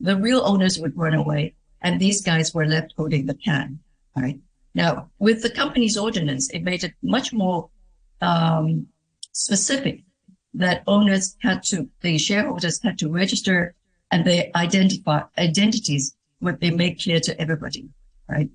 the 0.00 0.16
real 0.16 0.42
owners 0.44 0.78
would 0.78 0.96
run 0.96 1.14
away, 1.14 1.54
and 1.82 2.00
these 2.00 2.22
guys 2.22 2.54
were 2.54 2.66
left 2.66 2.94
holding 2.96 3.26
the 3.26 3.34
can. 3.34 3.78
All 4.16 4.22
right. 4.22 4.38
Now, 4.74 5.10
with 5.18 5.42
the 5.42 5.50
company's 5.50 5.96
ordinance, 5.96 6.50
it 6.50 6.62
made 6.62 6.84
it 6.84 6.94
much 7.02 7.32
more 7.32 7.68
um, 8.20 8.86
specific 9.38 10.02
that 10.54 10.82
owners 10.86 11.36
had 11.42 11.62
to, 11.62 11.88
the 12.00 12.18
shareholders 12.18 12.82
had 12.82 12.98
to 12.98 13.08
register 13.08 13.74
and 14.10 14.24
their 14.24 14.46
identify 14.56 15.22
identities 15.38 16.16
would 16.40 16.58
be 16.58 16.70
made 16.70 17.00
clear 17.00 17.20
to 17.20 17.40
everybody, 17.40 17.88
right? 18.28 18.50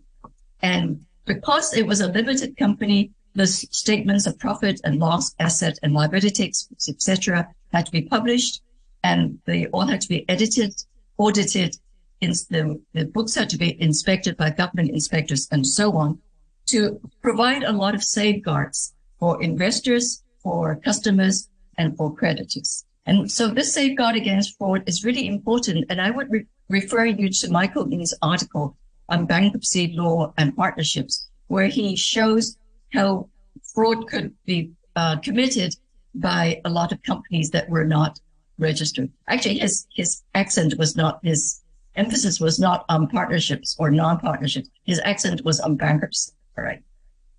And 0.61 1.05
because 1.25 1.73
it 1.73 1.87
was 1.87 2.01
a 2.01 2.07
limited 2.07 2.57
company, 2.57 3.11
the 3.33 3.47
statements 3.47 4.27
of 4.27 4.37
profit 4.39 4.81
and 4.83 4.99
loss, 4.99 5.33
asset 5.39 5.79
and 5.83 5.93
liability, 5.93 6.51
etc., 6.87 7.47
had 7.71 7.85
to 7.85 7.91
be 7.91 8.01
published, 8.01 8.61
and 9.03 9.39
they 9.45 9.67
all 9.67 9.87
had 9.87 10.01
to 10.01 10.09
be 10.09 10.27
edited, 10.29 10.73
audited. 11.17 11.77
The, 12.21 12.79
the 12.93 13.05
books 13.05 13.35
had 13.35 13.49
to 13.49 13.57
be 13.57 13.81
inspected 13.81 14.37
by 14.37 14.51
government 14.51 14.91
inspectors 14.91 15.47
and 15.51 15.67
so 15.67 15.91
on 15.97 16.19
to 16.67 17.01
provide 17.21 17.63
a 17.63 17.73
lot 17.73 17.95
of 17.95 18.01
safeguards 18.03 18.93
for 19.19 19.43
investors, 19.43 20.22
for 20.43 20.75
customers, 20.77 21.49
and 21.77 21.97
for 21.97 22.13
creditors. 22.13 22.85
And 23.05 23.31
so 23.31 23.47
this 23.47 23.73
safeguard 23.73 24.15
against 24.15 24.57
fraud 24.57 24.83
is 24.85 25.03
really 25.03 25.27
important. 25.27 25.85
And 25.89 25.99
I 25.99 26.11
would 26.11 26.31
re- 26.31 26.45
refer 26.69 27.05
you 27.05 27.29
to 27.29 27.51
Michael 27.51 27.85
Lee's 27.85 28.13
article 28.21 28.77
on 29.09 29.25
bankruptcy 29.25 29.93
law 29.95 30.33
and 30.37 30.55
partnerships, 30.55 31.27
where 31.47 31.67
he 31.67 31.95
shows 31.95 32.57
how 32.93 33.29
fraud 33.73 34.07
could 34.07 34.33
be 34.45 34.71
uh, 34.95 35.17
committed 35.17 35.75
by 36.15 36.61
a 36.63 36.69
lot 36.69 36.91
of 36.91 37.01
companies 37.03 37.49
that 37.51 37.69
were 37.69 37.85
not 37.85 38.19
registered. 38.57 39.11
Actually, 39.27 39.59
his, 39.59 39.87
his 39.93 40.21
accent 40.35 40.75
was 40.77 40.95
not, 40.95 41.19
his 41.23 41.61
emphasis 41.95 42.39
was 42.39 42.59
not 42.59 42.85
on 42.87 43.07
partnerships 43.07 43.75
or 43.79 43.91
non-partnerships. 43.91 44.69
His 44.85 45.01
accent 45.03 45.43
was 45.43 45.59
on 45.59 45.75
bankruptcy, 45.75 46.31
all 46.57 46.63
right? 46.63 46.81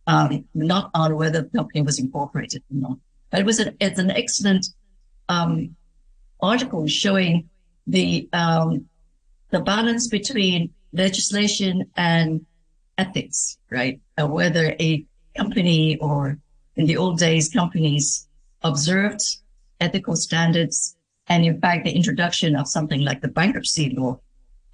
Um, 0.06 0.44
not 0.54 0.90
on 0.94 1.16
whether 1.16 1.42
the 1.42 1.48
company 1.48 1.80
was 1.80 1.98
incorporated 1.98 2.62
or 2.70 2.76
not. 2.76 2.98
But 3.30 3.40
it 3.40 3.46
was 3.46 3.58
an, 3.58 3.74
it's 3.80 3.98
an 3.98 4.10
excellent 4.10 4.66
um, 5.30 5.74
article 6.40 6.86
showing 6.86 7.48
the 7.86 8.28
um, 8.32 8.86
the 9.50 9.60
balance 9.60 10.08
between 10.08 10.70
legislation 10.92 11.90
and 11.96 12.44
ethics, 12.98 13.58
right? 13.70 14.00
Uh, 14.20 14.26
whether 14.26 14.76
a 14.78 15.04
company 15.36 15.96
or 15.98 16.38
in 16.76 16.86
the 16.86 16.96
old 16.96 17.18
days, 17.18 17.48
companies 17.48 18.28
observed 18.62 19.22
ethical 19.80 20.16
standards. 20.16 20.96
And 21.28 21.44
in 21.44 21.60
fact, 21.60 21.84
the 21.84 21.92
introduction 21.92 22.56
of 22.56 22.68
something 22.68 23.00
like 23.00 23.20
the 23.20 23.28
bankruptcy 23.28 23.94
law 23.96 24.20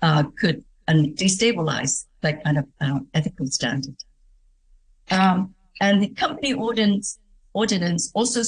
uh, 0.03 0.25
could 0.39 0.65
destabilize 0.89 2.07
that 2.23 2.43
kind 2.43 2.59
of 2.59 2.67
uh, 2.81 3.01
ethical 3.15 3.47
standard. 3.47 3.95
Um, 5.11 5.55
and 5.81 6.03
the 6.03 6.09
company 6.09 6.53
ordinance 6.53 7.19
ordinance 7.53 8.11
also 8.15 8.43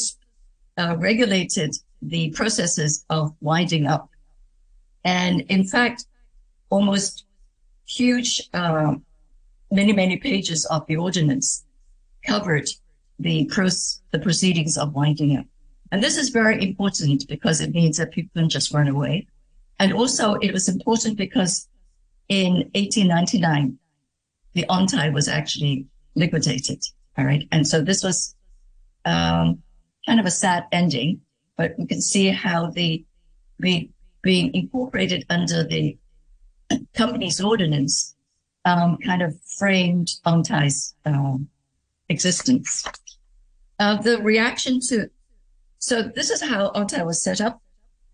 uh, 0.78 0.96
regulated 0.98 1.74
the 2.00 2.30
processes 2.30 3.04
of 3.10 3.34
winding 3.40 3.86
up. 3.86 4.08
And 5.04 5.42
in 5.42 5.64
fact, 5.64 6.06
almost 6.70 7.24
huge, 7.86 8.40
uh, 8.54 8.94
many, 9.70 9.92
many 9.92 10.16
pages 10.16 10.64
of 10.66 10.86
the 10.86 10.96
ordinance 10.96 11.64
covered 12.24 12.68
the, 13.18 13.44
pros- 13.46 14.00
the 14.10 14.18
proceedings 14.18 14.78
of 14.78 14.94
winding 14.94 15.36
up. 15.36 15.46
And 15.90 16.02
this 16.02 16.16
is 16.16 16.30
very 16.30 16.62
important 16.62 17.28
because 17.28 17.60
it 17.60 17.74
means 17.74 17.98
that 17.98 18.12
people 18.12 18.40
can 18.40 18.48
just 18.48 18.72
run 18.72 18.88
away. 18.88 19.26
And 19.78 19.92
also 19.92 20.34
it 20.34 20.52
was 20.52 20.68
important 20.68 21.16
because 21.16 21.68
in 22.28 22.70
1899, 22.74 23.78
the 24.54 24.66
On 24.68 24.86
Tai 24.86 25.10
was 25.10 25.28
actually 25.28 25.86
liquidated. 26.14 26.82
All 27.18 27.24
right. 27.24 27.46
And 27.52 27.66
so 27.66 27.82
this 27.82 28.02
was 28.02 28.34
um, 29.04 29.62
kind 30.06 30.20
of 30.20 30.26
a 30.26 30.30
sad 30.30 30.64
ending, 30.72 31.20
but 31.56 31.74
we 31.78 31.86
can 31.86 32.00
see 32.00 32.28
how 32.28 32.70
the 32.70 33.04
be, 33.60 33.90
being 34.22 34.54
incorporated 34.54 35.24
under 35.28 35.64
the 35.64 35.96
company's 36.94 37.40
ordinance 37.40 38.14
um, 38.64 38.98
kind 39.04 39.22
of 39.22 39.34
framed 39.58 40.10
On 40.24 40.42
Tai's 40.42 40.94
um, 41.04 41.48
existence. 42.08 42.84
Uh, 43.78 44.00
the 44.00 44.20
reaction 44.22 44.80
to 44.88 45.08
so 45.78 46.02
this 46.02 46.30
is 46.30 46.40
how 46.40 46.70
On 46.74 46.86
Tai 46.86 47.02
was 47.02 47.24
set 47.24 47.40
up 47.40 47.60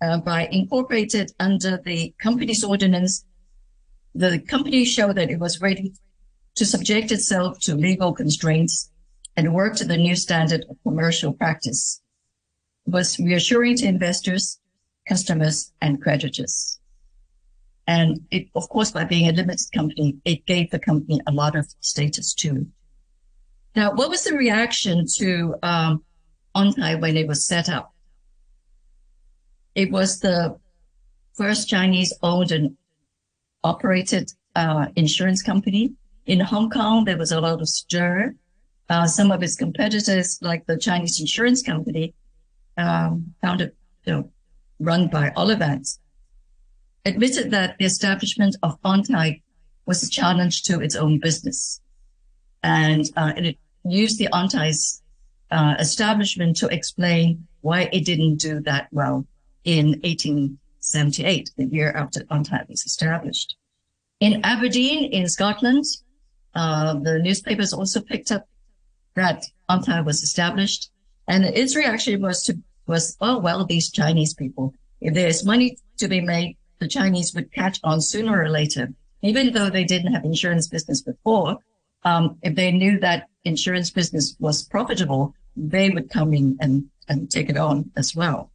uh, 0.00 0.18
by 0.18 0.48
incorporated 0.50 1.32
under 1.38 1.76
the 1.84 2.14
company's 2.18 2.64
ordinance. 2.64 3.26
The 4.14 4.38
company 4.38 4.86
showed 4.86 5.16
that 5.16 5.30
it 5.30 5.38
was 5.38 5.60
ready 5.60 5.92
to 6.58 6.66
subject 6.66 7.12
itself 7.12 7.58
to 7.60 7.74
legal 7.74 8.12
constraints 8.12 8.90
and 9.36 9.54
work 9.54 9.76
to 9.76 9.84
the 9.84 9.96
new 9.96 10.16
standard 10.16 10.64
of 10.68 10.76
commercial 10.82 11.32
practice 11.32 12.02
was 12.86 13.18
reassuring 13.18 13.76
to 13.76 13.86
investors, 13.86 14.58
customers, 15.08 15.72
and 15.80 16.02
creditors. 16.02 16.80
And 17.86 18.20
it, 18.30 18.48
of 18.54 18.68
course, 18.68 18.90
by 18.90 19.04
being 19.04 19.28
a 19.28 19.32
limited 19.32 19.68
company, 19.72 20.16
it 20.24 20.44
gave 20.46 20.70
the 20.70 20.78
company 20.78 21.20
a 21.26 21.32
lot 21.32 21.56
of 21.56 21.66
status 21.80 22.34
too. 22.34 22.66
Now, 23.76 23.94
what 23.94 24.10
was 24.10 24.24
the 24.24 24.34
reaction 24.34 25.06
to 25.18 25.54
um, 25.62 26.04
On 26.54 26.74
Tai 26.74 26.96
when 26.96 27.16
it 27.16 27.28
was 27.28 27.46
set 27.46 27.68
up? 27.68 27.94
It 29.74 29.92
was 29.92 30.18
the 30.18 30.58
first 31.34 31.68
Chinese 31.68 32.12
owned 32.22 32.50
and 32.50 32.76
operated 33.62 34.32
uh, 34.56 34.86
insurance 34.96 35.42
company. 35.42 35.94
In 36.28 36.40
Hong 36.40 36.68
Kong, 36.68 37.04
there 37.04 37.16
was 37.16 37.32
a 37.32 37.40
lot 37.40 37.60
of 37.60 37.68
stir 37.68 38.34
uh, 38.90 39.06
some 39.06 39.30
of 39.30 39.42
its 39.42 39.56
competitors, 39.56 40.38
like 40.42 40.66
the 40.66 40.78
Chinese 40.78 41.20
insurance 41.20 41.62
company, 41.62 42.14
um, 42.76 43.34
founded, 43.40 43.72
you 44.04 44.12
know, 44.12 44.30
run 44.78 45.08
by 45.08 45.30
Olivans, 45.36 45.98
admitted 47.04 47.50
that 47.50 47.76
the 47.78 47.84
establishment 47.84 48.56
of 48.62 48.78
On 48.84 49.02
Tai 49.02 49.40
was 49.86 50.02
a 50.02 50.10
challenge 50.10 50.62
to 50.64 50.80
its 50.80 50.94
own 50.94 51.18
business. 51.18 51.80
And, 52.62 53.04
uh, 53.16 53.32
it 53.36 53.58
used 53.84 54.18
the 54.18 54.28
On 54.28 54.48
Tai's 54.48 55.02
uh, 55.50 55.76
establishment 55.78 56.56
to 56.58 56.68
explain 56.68 57.46
why 57.62 57.88
it 57.92 58.04
didn't 58.04 58.36
do 58.36 58.60
that 58.60 58.88
well 58.92 59.26
in 59.64 60.00
1878, 60.02 61.50
the 61.56 61.66
year 61.66 61.90
after 61.92 62.22
On 62.30 62.44
Tai 62.44 62.64
was 62.68 62.84
established. 62.84 63.56
In 64.20 64.40
Aberdeen, 64.44 65.10
in 65.12 65.28
Scotland, 65.28 65.84
uh, 66.58 66.94
the 66.94 67.20
newspapers 67.20 67.72
also 67.72 68.00
picked 68.00 68.32
up 68.32 68.44
that 69.14 69.44
On 69.68 69.82
Tai 69.82 70.00
was 70.00 70.22
established. 70.22 70.90
And 71.28 71.44
its 71.44 71.76
reaction 71.76 72.20
was 72.20 72.42
to, 72.44 72.58
was, 72.86 73.16
oh, 73.20 73.38
well, 73.38 73.64
these 73.64 73.90
Chinese 73.90 74.34
people, 74.34 74.74
if 75.00 75.14
there's 75.14 75.44
money 75.44 75.78
to 75.98 76.08
be 76.08 76.20
made, 76.20 76.56
the 76.80 76.88
Chinese 76.88 77.34
would 77.34 77.52
catch 77.52 77.78
on 77.84 78.00
sooner 78.00 78.42
or 78.42 78.48
later. 78.48 78.88
Even 79.22 79.52
though 79.52 79.70
they 79.70 79.84
didn't 79.84 80.12
have 80.12 80.24
insurance 80.24 80.66
business 80.68 81.00
before, 81.02 81.58
um, 82.04 82.38
if 82.42 82.54
they 82.54 82.72
knew 82.72 82.98
that 83.00 83.28
insurance 83.44 83.90
business 83.90 84.36
was 84.40 84.64
profitable, 84.64 85.34
they 85.56 85.90
would 85.90 86.10
come 86.10 86.32
in 86.34 86.56
and, 86.60 86.88
and 87.08 87.30
take 87.30 87.50
it 87.50 87.56
on 87.56 87.90
as 87.96 88.16
well. 88.16 88.50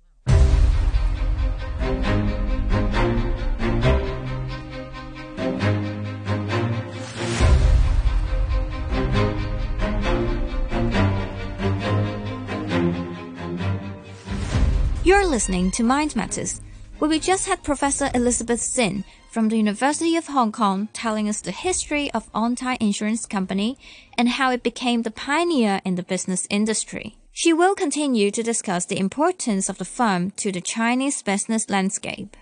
You're 15.05 15.27
listening 15.27 15.69
to 15.72 15.83
Mind 15.83 16.15
Matters, 16.15 16.62
where 16.98 17.10
we 17.10 17.19
just 17.19 17.45
had 17.45 17.62
Professor 17.62 18.10
Elizabeth 18.15 18.62
Sinn 18.62 19.03
from 19.31 19.50
the 19.50 19.57
University 19.57 20.15
of 20.15 20.27
Hong 20.27 20.53
Kong 20.53 20.88
telling 20.93 21.27
us 21.27 21.41
the 21.41 21.51
history 21.51 22.10
of 22.12 22.29
On 22.33 22.55
Tai 22.55 22.77
Insurance 22.79 23.25
Company 23.25 23.77
and 24.17 24.29
how 24.29 24.50
it 24.50 24.63
became 24.63 25.01
the 25.01 25.12
pioneer 25.12 25.81
in 25.83 25.95
the 25.95 26.03
business 26.03 26.48
industry. 26.50 27.17
She 27.33 27.51
will 27.51 27.75
continue 27.75 28.31
to 28.31 28.41
discuss 28.41 28.86
the 28.86 28.98
importance 28.98 29.67
of 29.67 29.77
the 29.77 29.83
firm 29.83 30.31
to 30.38 30.53
the 30.53 30.62
Chinese 30.62 31.22
business 31.22 31.69
landscape. 31.69 32.38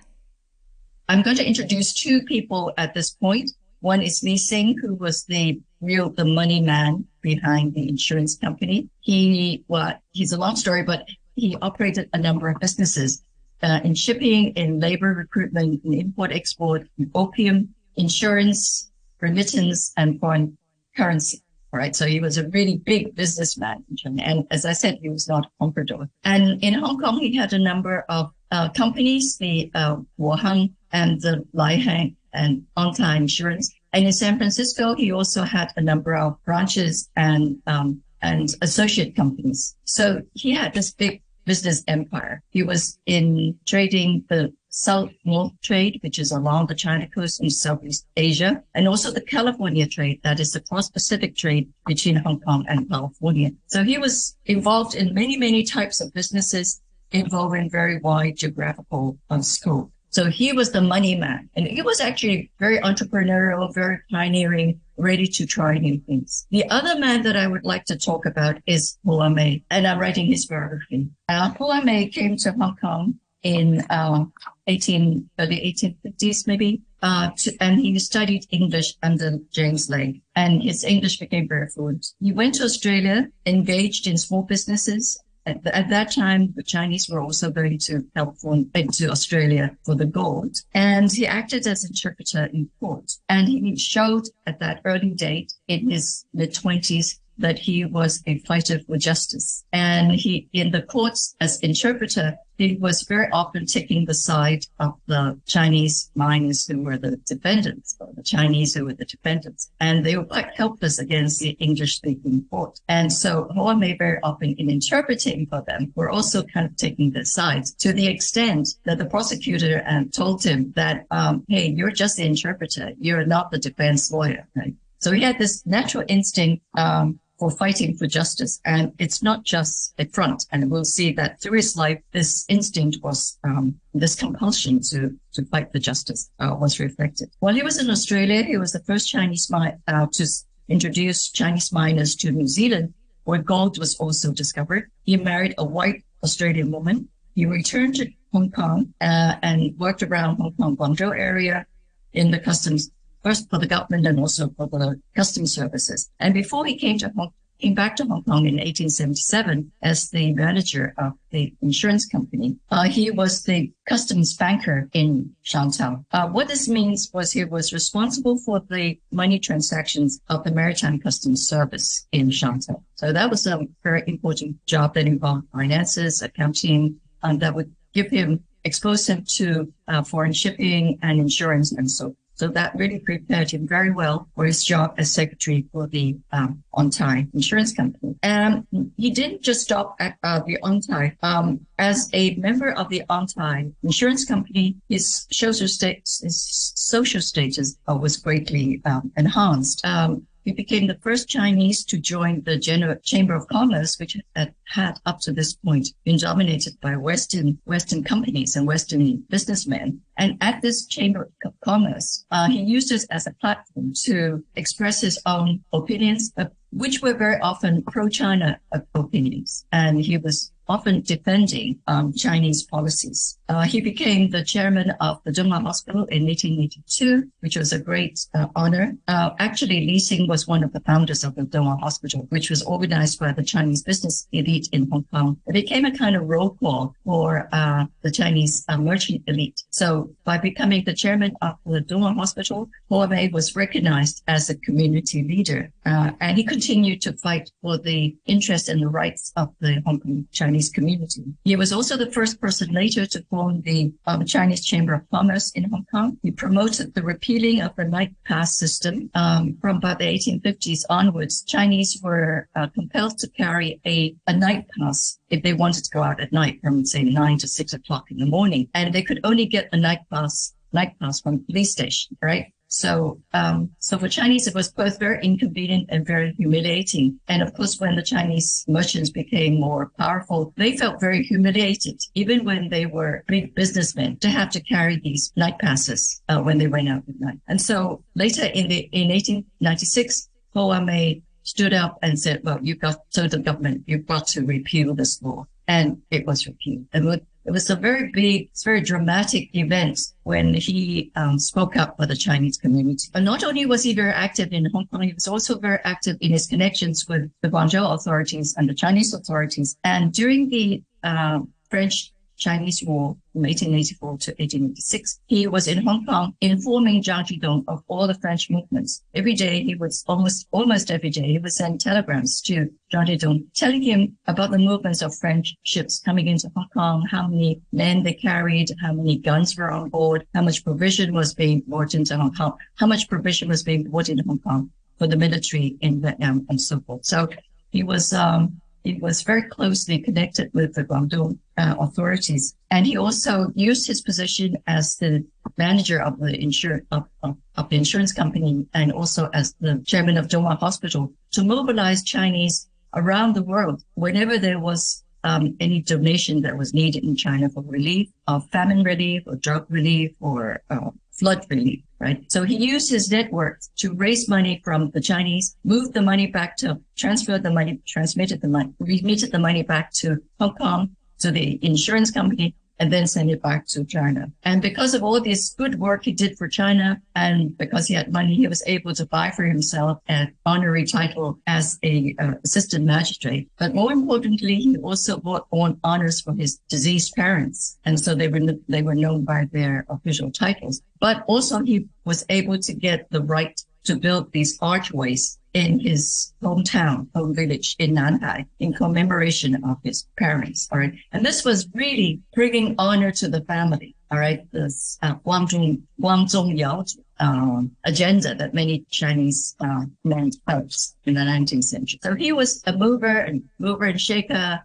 I'm 1.10 1.24
going 1.24 1.38
to 1.38 1.48
introduce 1.48 1.96
two 1.96 2.22
people 2.22 2.74
at 2.77 2.94
this 2.94 3.10
point. 3.10 3.50
One 3.80 4.03
is 4.03 4.22
Li 4.22 4.38
Sing, 4.38 4.77
who 4.77 4.94
was 4.94 5.24
the 5.24 5.60
real, 5.82 6.12
the 6.12 6.25
money 6.25 6.62
man 6.62 7.06
behind 7.22 7.74
the 7.74 7.89
insurance 7.89 8.36
company. 8.36 8.88
He, 9.00 9.63
well, 9.68 9.98
he's 10.12 10.32
a 10.32 10.38
long 10.38 10.56
story, 10.56 10.84
but 10.84 11.08
he 11.35 11.55
operated 11.61 12.09
a 12.13 12.17
number 12.17 12.47
of 12.50 12.59
businesses 12.59 13.23
uh, 13.63 13.79
in 13.83 13.95
shipping, 13.95 14.53
in 14.55 14.79
labor 14.79 15.13
recruitment, 15.13 15.83
in 15.83 15.93
import 15.93 16.31
export, 16.31 16.88
in 16.97 17.11
opium, 17.15 17.73
insurance, 17.95 18.91
remittance, 19.19 19.93
and 19.97 20.19
foreign 20.19 20.57
currency. 20.95 21.41
Right. 21.73 21.95
So 21.95 22.05
he 22.05 22.19
was 22.19 22.38
a 22.38 22.50
really 22.50 22.77
big 22.77 23.15
businessman. 23.15 23.85
And 24.05 24.45
as 24.51 24.65
I 24.65 24.73
said, 24.73 25.00
he 25.01 25.07
was 25.07 25.29
not 25.29 25.45
a 25.45 25.63
comprador. 25.63 26.09
And 26.25 26.61
in 26.61 26.73
Hong 26.73 27.00
Kong, 27.00 27.17
he 27.17 27.33
had 27.38 27.53
a 27.53 27.59
number 27.59 28.03
of 28.09 28.33
uh, 28.51 28.67
companies, 28.71 29.38
the 29.38 29.71
uh, 29.73 29.95
Wuhan 30.19 30.73
and 30.91 31.21
the 31.21 31.45
Laihang 31.55 32.15
and 32.33 32.65
On 32.75 32.93
Tai 32.93 33.15
Insurance. 33.15 33.73
And 33.93 34.05
in 34.05 34.11
San 34.11 34.38
Francisco, 34.38 34.95
he 34.95 35.13
also 35.13 35.43
had 35.43 35.71
a 35.77 35.81
number 35.81 36.13
of 36.13 36.43
branches 36.43 37.09
and 37.15 37.61
um, 37.67 38.01
and 38.22 38.54
associate 38.62 39.16
companies. 39.16 39.75
So 39.84 40.22
he 40.34 40.51
had 40.51 40.74
this 40.74 40.92
big 40.92 41.22
business 41.46 41.84
empire. 41.88 42.44
He 42.50 42.63
was 42.63 43.00
in 43.06 43.58
trading 43.66 44.25
the 44.30 44.54
South 44.70 45.12
North 45.25 45.51
trade, 45.62 46.00
which 46.01 46.18
is 46.18 46.32
along 46.32 46.68
the 46.68 46.75
China 46.75 47.10
coast 47.10 47.42
in 47.42 47.50
Southeast 47.50 48.06
Asia, 48.16 48.63
and 48.74 48.88
also 48.88 49.12
the 49.12 49.22
California 49.22 49.86
trade, 49.88 50.22
that 50.24 50.40
is 50.40 50.51
the 50.51 50.62
cross-Pacific 50.62 51.36
trade 51.36 51.68
between 51.86 52.16
Hong 52.16 52.40
Kong 52.40 52.66
and 52.70 52.90
California. 52.90 53.51
So 53.68 53.84
he 53.84 53.98
was 53.98 54.38
involved 54.46 54.96
in 54.96 55.13
many, 55.13 55.36
many 55.36 55.63
types 55.63 56.00
of 56.00 56.13
businesses 56.13 56.82
involving 57.12 57.70
very 57.70 58.00
wide 58.00 58.38
geographical 58.38 59.18
scope. 59.42 59.92
So 60.12 60.25
he 60.30 60.51
was 60.51 60.72
the 60.72 60.82
money 60.82 61.15
man 61.15 61.50
and 61.56 61.65
he 61.65 61.82
was 61.82 62.01
actually 62.01 62.51
very 62.60 62.80
entrepreneurial, 62.80 63.74
very 63.74 64.00
pioneering, 64.12 64.82
ready 64.98 65.25
to 65.25 65.46
try 65.46 65.77
new 65.77 66.00
things. 66.00 66.46
The 66.51 66.70
other 66.70 67.00
man 67.00 67.24
that 67.24 67.38
I 67.38 67.48
would 67.48 67.63
like 67.63 67.86
to 67.86 67.98
talk 67.98 68.25
about 68.25 68.58
is 68.65 68.98
Ho 69.06 69.20
Amei 69.20 69.63
and 69.70 69.88
I'm 69.88 70.00
writing 70.00 70.25
his 70.25 70.46
biography. 70.46 71.08
Uh, 71.30 71.50
Ho 71.51 71.70
Amei 71.70 72.13
came 72.13 72.36
to 72.38 72.51
Hong 72.51 72.75
Kong 72.75 73.20
in 73.41 73.86
uh, 73.89 74.25
18, 74.68 75.30
early 75.39 75.75
1850s 75.82 76.46
maybe. 76.46 76.82
Uh, 77.01 77.32
to, 77.38 77.56
and 77.62 77.80
he 77.80 77.98
studied 77.98 78.46
English 78.51 78.94
under 79.01 79.39
James 79.51 79.89
Legge 79.89 80.22
and 80.36 80.62
his 80.62 80.84
English 80.84 81.20
became 81.20 81.48
very 81.48 81.68
fluent. 81.70 82.06
He 82.20 82.34
went 82.34 82.56
to 82.56 82.63
Australia, 82.63 83.30
engaged 83.46 84.08
in 84.08 84.18
small 84.18 84.44
businesses 84.44 85.18
at, 85.45 85.63
the, 85.63 85.75
at, 85.75 85.89
that 85.89 86.12
time, 86.12 86.53
the 86.55 86.63
Chinese 86.63 87.10
were 87.10 87.19
also 87.19 87.50
going 87.50 87.77
to 87.79 88.05
California, 88.15 88.67
into 88.75 89.10
Australia 89.10 89.75
for 89.83 89.95
the 89.95 90.05
gold. 90.05 90.57
And 90.74 91.12
he 91.12 91.25
acted 91.25 91.65
as 91.67 91.83
interpreter 91.86 92.45
in 92.53 92.69
court. 92.79 93.12
And 93.29 93.48
he 93.48 93.75
showed 93.77 94.25
at 94.45 94.60
that 94.60 94.81
early 94.86 95.12
date 95.12 95.53
in 95.67 95.89
his 95.89 96.25
mid 96.33 96.53
twenties 96.53 97.19
that 97.41 97.60
he 97.60 97.86
was 97.86 98.24
a 98.25 98.39
fighter 98.39 98.79
for 98.79 98.98
justice. 98.98 99.63
And 99.71 100.12
he, 100.12 100.48
in 100.53 100.71
the 100.71 100.81
courts 100.81 101.36
as 101.39 101.60
interpreter, 101.60 102.38
he 102.57 102.77
was 102.77 103.01
very 103.03 103.27
often 103.31 103.65
taking 103.65 104.05
the 104.05 104.13
side 104.13 104.65
of 104.79 104.93
the 105.07 105.39
Chinese 105.48 106.11
miners 106.13 106.68
who 106.68 106.83
were 106.83 106.98
the 106.98 107.18
defendants, 107.25 107.98
or 108.00 108.09
the 108.16 108.22
Chinese 108.22 108.75
who 108.75 108.85
were 108.85 108.94
the 108.94 109.05
defendants. 109.05 109.72
And 109.79 110.05
they 110.05 110.16
were 110.16 110.25
quite 110.25 110.50
helpless 110.55 111.00
against 111.00 111.39
the 111.39 111.51
English 111.59 111.96
speaking 111.96 112.46
court. 112.51 112.79
And 112.87 113.11
so 113.11 113.48
Ho 113.55 113.66
Amei 113.66 113.98
very 113.98 114.20
often 114.22 114.53
in 114.59 114.70
interpreting 114.70 115.48
for 115.48 115.63
them 115.68 115.92
were 115.96 116.11
also 116.11 116.44
kind 116.44 116.68
of 116.68 116.77
taking 116.77 117.11
their 117.11 117.25
sides 117.25 117.74
to 117.75 117.94
the 117.94 118.07
extent 118.07 118.70
that 118.83 119.00
the 119.00 119.05
prosecutor 119.05 119.83
um, 119.87 120.09
told 120.09 120.44
him 120.44 120.72
that, 120.75 121.07
um, 121.09 121.44
hey, 121.50 121.68
you're 121.68 121.92
just 121.92 122.18
the 122.18 122.25
interpreter. 122.25 122.92
You're 123.00 123.25
not 123.25 123.50
the 123.50 123.57
defense 123.57 124.11
lawyer. 124.11 124.48
Right? 124.55 124.75
So 125.00 125.11
he 125.11 125.24
had 125.24 125.39
this 125.39 125.66
natural 125.66 126.03
instinct 126.07 126.63
um, 126.77 127.20
for 127.42 127.50
fighting 127.50 127.98
for 127.98 128.06
justice. 128.06 128.62
And 128.66 128.94
it's 129.00 129.24
not 129.24 129.44
just 129.44 129.96
a 129.98 130.06
front. 130.06 130.46
And 130.51 130.70
we'll 130.70 130.86
see 130.86 131.12
that 131.14 131.42
through 131.42 131.58
his 131.58 131.75
life, 131.75 132.00
this 132.12 132.46
instinct 132.50 133.00
was, 133.01 133.40
um, 133.44 133.80
this 133.96 134.14
compulsion 134.14 134.80
to, 134.92 135.18
to 135.34 135.46
fight 135.46 135.72
for 135.72 135.80
justice 135.80 136.30
uh, 136.38 136.56
was 136.62 136.80
reflected. 136.80 137.32
While 137.40 137.56
he 137.56 137.64
was 137.64 137.80
in 137.80 137.90
Australia, 137.90 138.44
he 138.44 138.60
was 138.60 138.74
the 138.74 138.84
first 138.84 139.10
Chinese 139.10 139.50
mi- 139.50 139.74
uh, 139.88 140.06
to 140.18 140.27
introduce 140.70 141.32
Chinese 141.32 141.74
miners 141.74 142.16
to 142.18 142.32
New 142.32 142.48
Zealand, 142.48 142.94
where 143.24 143.42
gold 143.42 143.80
was 143.80 143.96
also 143.96 144.32
discovered. 144.32 144.92
He 145.06 145.18
married 145.18 145.56
a 145.58 145.66
white 145.66 146.06
Australian 146.24 146.70
woman. 146.72 147.08
He 147.34 147.48
returned 147.48 147.96
to 147.96 148.12
Hong 148.34 148.51
Kong 148.51 148.94
uh, 149.01 149.34
and 149.42 149.75
worked 149.80 150.04
around 150.04 150.36
Hong 150.36 150.54
Kong, 150.54 150.77
Guangzhou 150.77 151.18
area 151.18 151.66
in 152.14 152.30
the 152.30 152.40
customs 152.40 152.92
first 153.24 153.50
for 153.50 153.60
the 153.60 153.68
government 153.68 154.07
and 154.07 154.20
also 154.20 154.50
for 154.50 154.68
the 154.68 155.00
customs 155.16 155.53
services. 155.53 156.10
And 156.20 156.34
before 156.34 156.66
he 156.66 156.77
came 156.77 156.98
to 157.00 157.12
Hong 157.16 157.34
came 157.62 157.74
back 157.75 157.96
to 157.96 158.05
Hong 158.05 158.24
Kong 158.24 158.48
in 158.48 158.55
1877 158.55 159.72
as 159.81 160.10
the 160.10 160.34
manager 160.34 160.94
of 160.98 161.14
the 161.29 161.53
insurance 161.62 162.05
company. 162.05 162.57
Uh, 162.72 162.84
he 162.84 163.12
was 163.12 163.44
the 163.44 163.72
customs 163.88 164.36
banker 164.36 164.90
in 164.94 165.34
Shantou. 165.46 166.03
Uh, 166.12 166.27
what 166.27 166.48
this 166.48 166.68
means 166.68 167.10
was 167.14 167.31
he 167.31 167.46
was 167.46 167.72
responsible 167.72 168.38
for 168.38 168.62
the 168.70 169.00
money 169.12 169.40
transactions 169.40 170.20
of 170.29 170.44
the 170.44 170.51
Maritime 170.51 171.00
Customs 171.00 171.48
Service 171.48 172.07
in 172.12 172.29
Shantou. 172.29 172.81
So 172.96 173.14
that 173.14 173.29
was 173.29 173.46
a 173.46 173.68
very 173.84 174.03
important 174.07 174.66
job 174.66 174.96
that 174.96 175.05
involved 175.05 175.48
finances, 175.53 176.22
accounting, 176.22 177.00
and 177.24 177.40
that 177.42 177.53
would 177.53 177.72
give 177.94 178.10
him 178.10 178.44
expose 178.64 179.07
him 179.07 179.25
to 179.27 179.74
uh, 179.88 180.03
foreign 180.03 180.34
shipping 180.34 181.00
and 181.01 181.20
insurance 181.20 181.72
and 181.72 181.90
so 181.90 182.16
so 182.42 182.48
that 182.48 182.75
really 182.75 182.98
prepared 182.98 183.51
him 183.51 183.68
very 183.68 183.92
well 183.92 184.27
for 184.34 184.46
his 184.46 184.64
job 184.64 184.96
as 184.98 185.14
secretary 185.14 185.64
for 185.72 185.86
the 185.86 186.18
um, 186.32 186.64
On 186.74 186.90
Tai 186.90 187.27
insurance 187.36 187.72
company. 187.72 188.16
And 188.24 188.66
he 188.98 189.12
didn't 189.12 189.44
just 189.44 189.62
stop 189.62 189.96
at 190.00 190.18
uh, 190.24 190.42
the 190.48 190.58
On 190.64 190.82
Tai. 190.82 191.16
Um, 191.22 191.68
as 191.77 192.10
a 192.14 192.34
member 192.36 192.72
of 192.72 192.90
the 192.90 193.04
On 193.12 193.27
Tai 193.27 193.70
insurance 193.84 194.25
company, 194.25 194.75
his 194.90 195.27
social 195.32 195.68
status, 195.68 196.22
his 196.24 196.74
social 196.75 197.22
status 197.22 197.77
uh, 197.88 197.94
was 197.94 198.18
greatly 198.18 198.82
um, 198.86 199.12
enhanced. 199.16 199.86
Um, 199.86 200.25
he 200.44 200.51
became 200.51 200.88
the 200.88 200.98
first 201.01 201.27
Chinese 201.27 201.86
to 201.86 201.98
join 201.98 202.42
the 202.44 202.58
General 202.58 202.96
Chamber 203.04 203.36
of 203.36 203.48
Commerce, 203.48 203.98
which 204.00 204.18
had, 204.36 204.54
had 204.68 204.98
up 205.06 205.20
to 205.22 205.32
this 205.32 205.54
point 205.54 205.90
been 206.04 206.18
dominated 206.18 206.80
by 206.82 206.96
Western 206.96 207.60
Western 207.66 208.04
companies 208.04 208.56
and 208.56 208.68
Western 208.68 209.18
businessmen. 209.30 210.01
And 210.18 210.38
at 210.42 210.62
this 210.62 210.86
Chamber 210.86 211.30
of 211.46 211.54
Commerce, 211.64 212.25
uh, 212.32 212.48
he 212.48 212.62
used 212.62 212.92
it 212.92 213.06
as 213.10 213.27
a 213.27 213.34
platform 213.34 213.94
to 214.04 214.44
express 214.56 215.01
his 215.01 215.20
own 215.25 215.64
opinions, 215.74 216.32
uh, 216.38 216.46
which 216.72 217.01
were 217.01 217.14
very 217.14 217.40
often 217.42 217.84
pro-China 217.84 218.60
opinions. 218.96 219.66
And 219.72 220.00
he 220.00 220.18
was 220.18 220.51
often 220.68 221.01
defending 221.01 221.80
um, 221.88 222.14
Chinese 222.14 222.64
policies. 222.64 223.38
Uh, 223.51 223.64
he 223.64 223.81
became 223.81 224.29
the 224.29 224.46
chairman 224.46 224.92
of 225.01 225.20
the 225.25 225.33
Tung 225.33 225.50
Wah 225.50 225.59
Hospital 225.59 226.05
in 226.05 226.25
1882, 226.25 227.29
which 227.42 227.57
was 227.57 227.74
a 227.74 227.79
great 227.79 228.25
uh, 228.33 228.48
honor. 228.55 228.96
Uh, 229.09 229.31
actually, 229.40 229.85
Li 229.87 230.00
Sing 230.00 230.25
was 230.25 230.48
one 230.48 230.64
of 230.64 230.72
the 230.72 230.79
founders 230.79 231.25
of 231.25 231.35
the 231.35 231.44
Tung 231.44 231.66
Wah 231.66 231.75
Hospital, 231.75 232.25
which 232.29 232.50
was 232.50 232.64
organized 232.64 233.20
by 233.20 233.33
the 233.33 233.44
Chinese 233.44 233.83
business 233.83 234.25
elite 234.31 234.70
in 234.72 234.90
Hong 234.90 235.03
Kong. 235.11 235.37
It 235.48 235.51
became 235.51 235.83
a 235.83 235.98
kind 235.98 236.16
of 236.16 236.29
roll 236.29 236.51
call 236.61 236.96
for 237.03 237.50
uh, 237.51 237.87
the 238.03 238.11
Chinese 238.11 238.64
uh, 238.70 238.77
merchant 238.77 239.22
elite. 239.27 239.61
So 239.70 240.09
by 240.24 240.37
becoming 240.37 240.85
the 240.85 240.94
chairman 240.94 241.35
of 241.42 241.55
the 241.66 241.81
Tung 241.81 242.03
Wah 242.03 242.14
Hospital, 242.14 242.70
Ho 242.87 243.00
Amei 243.05 243.33
was 243.33 243.53
recognized 243.57 244.24
as 244.29 244.50
a 244.50 244.55
community 244.55 245.24
leader, 245.24 245.74
uh, 245.85 246.11
and 246.22 246.37
he 246.37 246.46
continued 246.46 247.01
to 247.01 247.11
fight 247.18 247.51
for 247.61 247.77
the 247.77 248.16
interests 248.27 248.70
and 248.70 248.81
the 248.81 248.87
rights 248.87 249.33
of 249.35 249.53
the 249.59 249.81
Hong 249.85 250.00
Kong 250.00 250.25
Chinese 250.31 250.70
community. 250.70 251.25
He 251.44 251.57
was 251.57 251.74
also 251.74 251.98
the 251.98 252.11
first 252.11 252.40
person 252.40 252.72
later 252.72 253.05
to 253.05 253.22
form 253.29 253.41
the 253.64 253.94
um, 254.06 254.25
Chinese 254.25 254.64
Chamber 254.66 254.94
of 254.94 255.10
Commerce 255.10 255.51
in 255.51 255.64
Hong 255.70 255.86
Kong. 255.92 256.18
He 256.22 256.32
promoted 256.32 256.94
the 256.94 257.04
repealing 257.04 257.62
of 257.62 257.75
the 257.75 257.86
night 257.86 258.14
pass 258.25 258.58
system. 258.58 259.10
Um, 259.14 259.58
from 259.62 259.77
about 259.77 260.00
the 260.00 260.06
1850s 260.06 260.84
onwards, 260.90 261.44
Chinese 261.44 262.00
were 262.04 262.48
uh, 262.56 262.68
compelled 262.68 263.18
to 263.20 263.30
carry 263.30 263.80
a, 263.86 264.16
a 264.27 264.34
night 264.34 264.66
pass 264.77 265.20
if 265.30 265.44
they 265.44 265.54
wanted 265.54 265.84
to 265.86 265.92
go 265.92 266.04
out 266.04 266.20
at 266.20 266.32
night 266.32 266.60
from 266.62 266.86
say 266.86 267.04
nine 267.04 267.38
to 267.40 267.48
six 267.48 267.74
o'clock 267.74 268.12
in 268.12 268.18
the 268.18 268.25
morning, 268.25 268.68
and 268.74 268.94
they 268.94 269.04
could 269.04 269.20
only 269.24 269.46
get 269.46 269.70
a 269.72 269.77
night 269.77 270.01
pass 270.12 270.54
night 270.74 270.94
pass 271.00 271.20
from 271.20 271.44
police 271.46 271.72
station, 271.72 272.18
right? 272.22 272.54
So, 272.72 273.20
um, 273.34 273.72
so 273.79 274.00
for 274.00 274.07
Chinese, 274.07 274.48
it 274.48 274.55
was 274.55 274.72
both 274.72 274.98
very 274.98 275.22
inconvenient 275.22 275.88
and 275.90 276.07
very 276.07 276.34
humiliating. 276.38 277.20
And 277.27 277.42
of 277.42 277.53
course, 277.53 277.77
when 277.81 277.98
the 277.98 278.01
Chinese 278.01 278.64
merchants 278.66 279.10
became 279.10 279.60
more 279.60 279.92
powerful, 280.00 280.53
they 280.55 280.77
felt 280.77 281.01
very 281.01 281.22
humiliated, 281.22 282.00
even 282.16 282.46
when 282.46 282.70
they 282.70 282.86
were 282.86 283.25
big 283.27 283.53
businessmen, 283.55 284.18
to 284.20 284.29
have 284.29 284.50
to 284.51 284.62
carry 284.62 285.01
these 285.03 285.34
night 285.36 285.60
passes 285.60 286.22
uh, 286.29 286.40
when 286.40 286.60
they 286.60 286.68
went 286.68 286.88
out 286.88 287.03
at 287.10 287.20
night. 287.20 287.40
And 287.50 287.62
so 287.62 288.03
later 288.16 288.46
in 288.46 288.70
the 288.70 288.90
in 288.94 289.10
1896, 289.10 290.29
Ho 290.53 290.70
Amei 290.70 291.22
stood 291.44 291.74
up 291.74 292.00
and 292.01 292.18
said, 292.18 292.40
"Well, 292.46 292.60
you've 292.62 292.79
got 292.79 293.01
so 293.10 293.27
the 293.27 293.40
government, 293.40 293.84
you've 293.86 294.07
got 294.07 294.27
to 294.27 294.46
repeal 294.46 294.96
this 294.96 295.22
law." 295.22 295.46
And 295.68 296.01
it 296.10 296.25
was 296.25 296.48
repealed. 296.48 296.86
And 296.94 297.05
it 297.46 297.51
was 297.51 297.70
a 297.70 297.75
very 297.75 298.12
big, 298.12 298.50
very 298.64 298.82
dramatic 298.82 299.50
event 299.56 300.00
when 300.24 300.54
he 300.54 301.12
um, 301.16 301.40
spoke 301.40 301.75
up 301.75 301.98
for 301.98 302.06
the 302.06 302.16
Chinese 302.16 302.58
community. 302.58 303.08
But 303.12 303.24
not 303.24 303.44
only 303.44 303.66
was 303.66 303.84
he 303.84 303.94
very 303.94 304.12
active 304.12 304.54
in 304.54 304.66
Hong 304.74 304.88
Kong, 304.88 305.01
he 305.01 305.14
was 305.14 305.27
also 305.27 305.58
very 305.58 305.80
active 305.84 306.18
in 306.22 306.32
his 306.32 306.46
connections 306.48 307.08
with 307.08 307.32
the 307.42 307.50
Guangzhou 307.50 307.94
authorities 307.96 308.54
and 308.58 308.70
the 308.70 308.75
Chinese 308.75 309.14
authorities. 309.14 309.75
And 309.84 310.14
during 310.14 310.50
the 310.50 310.84
uh, 311.04 311.40
French 311.70 312.14
Chinese 312.42 312.84
War 312.84 313.16
from 313.34 313.44
1884 313.44 314.10
to 314.18 314.32
1886. 314.32 315.20
He 315.27 315.48
was 315.48 315.68
in 315.68 315.86
Hong 315.86 316.06
Kong 316.06 316.34
informing 316.42 317.04
Zhang 317.04 317.24
Zhidong 317.24 317.64
of 317.68 317.84
all 317.88 318.08
the 318.08 318.16
French 318.16 318.50
movements. 318.50 319.04
Every 319.14 319.36
day 319.36 319.64
he 319.64 319.75
was 319.75 320.04
almost, 320.08 320.48
almost 320.51 320.90
every 320.90 321.12
day 321.12 321.27
he 321.34 321.38
would 321.38 321.54
send 321.54 321.80
telegrams 321.80 322.42
to 322.42 322.72
Zhang 322.92 323.08
Zhidong 323.08 323.46
telling 323.54 323.84
him 323.84 324.18
about 324.25 324.50
the 324.50 324.58
movements 324.58 325.04
of 325.04 325.16
French 325.16 325.56
ships 325.62 326.00
coming 326.00 326.27
into 326.27 326.51
Hong 326.56 326.68
Kong, 326.74 327.08
how 327.10 327.27
many 327.27 327.62
men 327.72 328.01
they 328.01 328.14
carried, 328.14 328.70
how 328.82 328.92
many 328.92 329.18
guns 329.18 329.56
were 329.56 329.72
on 329.72 329.90
board, 329.90 330.25
how 330.34 330.42
much 330.42 330.64
provision 330.64 331.14
was 331.14 331.36
being 331.36 331.62
brought 331.68 331.94
into 331.94 332.18
Hong 332.18 332.34
Kong, 332.34 332.58
how 332.75 332.88
much 332.88 333.08
provision 333.08 333.50
was 333.50 333.62
being 333.62 333.84
brought 333.84 334.10
into 334.10 334.24
Hong 334.27 334.40
Kong 334.40 334.72
for 334.98 335.06
the 335.06 335.16
military 335.16 335.77
in 335.82 336.01
Vietnam 336.01 336.48
and 336.50 336.60
so 336.60 336.80
forth. 336.82 337.06
So 337.06 337.30
he 337.70 337.84
was, 337.84 338.14
um, 338.14 338.62
he 338.83 338.96
was 338.96 339.22
very 339.22 339.44
closely 339.44 340.00
connected 340.00 340.51
with 340.53 340.74
the 340.74 340.83
Guangdong 340.83 341.37
uh, 341.57 341.75
authorities. 341.79 342.55
And 342.70 342.85
he 342.85 342.98
also 342.98 343.51
used 343.55 343.87
his 343.87 344.01
position 344.01 344.57
as 344.67 344.96
the 344.98 345.25
manager 345.57 346.01
of 346.01 346.20
the 346.20 346.37
insur- 346.37 346.85
of, 346.91 347.05
of, 347.24 347.37
of, 347.55 347.70
the 347.70 347.77
insurance 347.77 348.13
company 348.13 348.65
and 348.74 348.91
also 348.91 349.29
as 349.33 349.53
the 349.59 349.81
chairman 349.85 350.17
of 350.17 350.27
Zhonghua 350.27 350.57
Hospital 350.59 351.11
to 351.31 351.44
mobilize 351.44 352.03
Chinese 352.03 352.67
around 352.96 353.35
the 353.35 353.44
world 353.44 353.83
whenever 353.96 354.37
there 354.37 354.59
was 354.59 355.03
um, 355.24 355.55
any 355.59 355.81
donation 355.81 356.41
that 356.41 356.57
was 356.57 356.74
needed 356.74 357.03
in 357.03 357.15
China 357.15 357.50
for 357.50 357.61
relief, 357.63 358.09
of 358.27 358.50
famine 358.50 358.83
relief, 358.83 359.24
or 359.27 359.35
drug 359.35 359.65
relief, 359.70 360.11
or 360.20 360.61
uh, 360.70 360.89
flood 361.22 361.46
relief, 361.51 361.81
right? 362.00 362.20
So 362.34 362.44
he 362.44 362.55
used 362.55 362.90
his 362.90 363.12
network 363.12 363.62
to 363.77 363.94
raise 363.94 364.27
money 364.27 364.60
from 364.66 364.90
the 364.90 365.00
Chinese, 365.00 365.55
moved 365.64 365.94
the 365.94 366.01
money 366.01 366.25
back 366.25 366.57
to, 366.57 366.81
transferred 366.98 367.44
the 367.44 367.51
money, 367.51 367.79
transmitted 367.88 368.42
the 368.42 368.48
money, 368.48 368.74
remitted 368.79 369.31
the 369.31 369.38
money 369.38 369.62
back 369.62 369.94
to 370.01 370.18
Hong 370.40 370.55
Kong, 370.55 370.96
to 371.20 371.29
the 371.29 371.64
insurance 371.64 372.10
company, 372.10 372.55
and 372.81 372.91
then 372.91 373.05
send 373.05 373.29
it 373.29 373.44
back 373.44 373.67
to 373.67 373.85
China. 373.85 374.31
And 374.41 374.59
because 374.59 374.96
of 374.96 375.03
all 375.03 375.22
this 375.22 375.53
good 375.53 375.79
work 375.79 376.03
he 376.03 376.11
did 376.11 376.35
for 376.35 376.48
China 376.48 377.00
and 377.15 377.55
because 377.55 377.85
he 377.87 377.94
had 377.94 378.11
money, 378.11 378.33
he 378.33 378.48
was 378.48 378.63
able 378.65 378.96
to 378.96 379.05
buy 379.05 379.29
for 379.29 379.44
himself 379.44 380.00
an 380.07 380.33
honorary 380.48 380.85
title 380.85 381.37
as 381.46 381.77
a 381.83 382.15
uh, 382.17 382.31
assistant 382.44 382.85
magistrate. 382.85 383.48
But 383.59 383.75
more 383.75 383.91
importantly, 383.94 384.55
he 384.55 384.77
also 384.77 385.17
bought 385.17 385.46
on 385.51 385.79
honors 385.83 386.22
for 386.22 386.33
his 386.33 386.59
deceased 386.70 387.15
parents. 387.15 387.77
And 387.85 388.00
so 388.00 388.15
they 388.15 388.27
were, 388.27 388.41
they 388.67 388.81
were 388.81 388.96
known 388.96 389.25
by 389.25 389.48
their 389.51 389.85
official 389.87 390.31
titles. 390.31 390.81
But 391.00 391.24
also 391.27 391.61
he 391.61 391.85
was 392.03 392.25
able 392.29 392.57
to 392.57 392.74
get 392.74 393.07
the 393.11 393.22
right 393.22 393.63
to 393.83 393.96
build 393.96 394.31
these 394.31 394.57
archways 394.61 395.37
in 395.53 395.79
his 395.79 396.33
hometown, 396.41 397.07
home 397.13 397.35
village 397.35 397.75
in 397.79 397.96
Nanhai 397.96 398.46
in 398.59 398.74
commemoration 398.74 399.63
of 399.65 399.77
his 399.83 400.05
parents. 400.17 400.70
All 400.72 400.79
right. 400.79 400.94
And 401.11 401.25
this 401.25 401.44
was 401.44 401.67
really 401.74 402.22
bringing 402.33 402.75
honor 402.77 403.11
to 403.11 403.27
the 403.27 403.41
family. 403.41 403.96
All 404.11 404.20
right. 404.20 404.50
This 404.51 404.98
uh, 405.01 405.15
Guangzhong, 405.15 405.81
Guangzhong 406.00 406.57
Yao 406.57 406.85
um, 407.20 407.72
agenda 407.83 408.33
that 408.35 408.53
many 408.53 408.85
Chinese 408.89 409.55
uh, 409.59 409.85
men 410.03 410.31
posed 410.48 410.96
in 411.05 411.13
the 411.13 411.22
19th 411.22 411.63
century. 411.65 412.00
So 412.03 412.15
he 412.15 412.31
was 412.31 412.63
a 412.65 412.75
mover 412.75 413.20
and 413.20 413.44
mover 413.59 413.85
and 413.85 414.00
shaker 414.00 414.61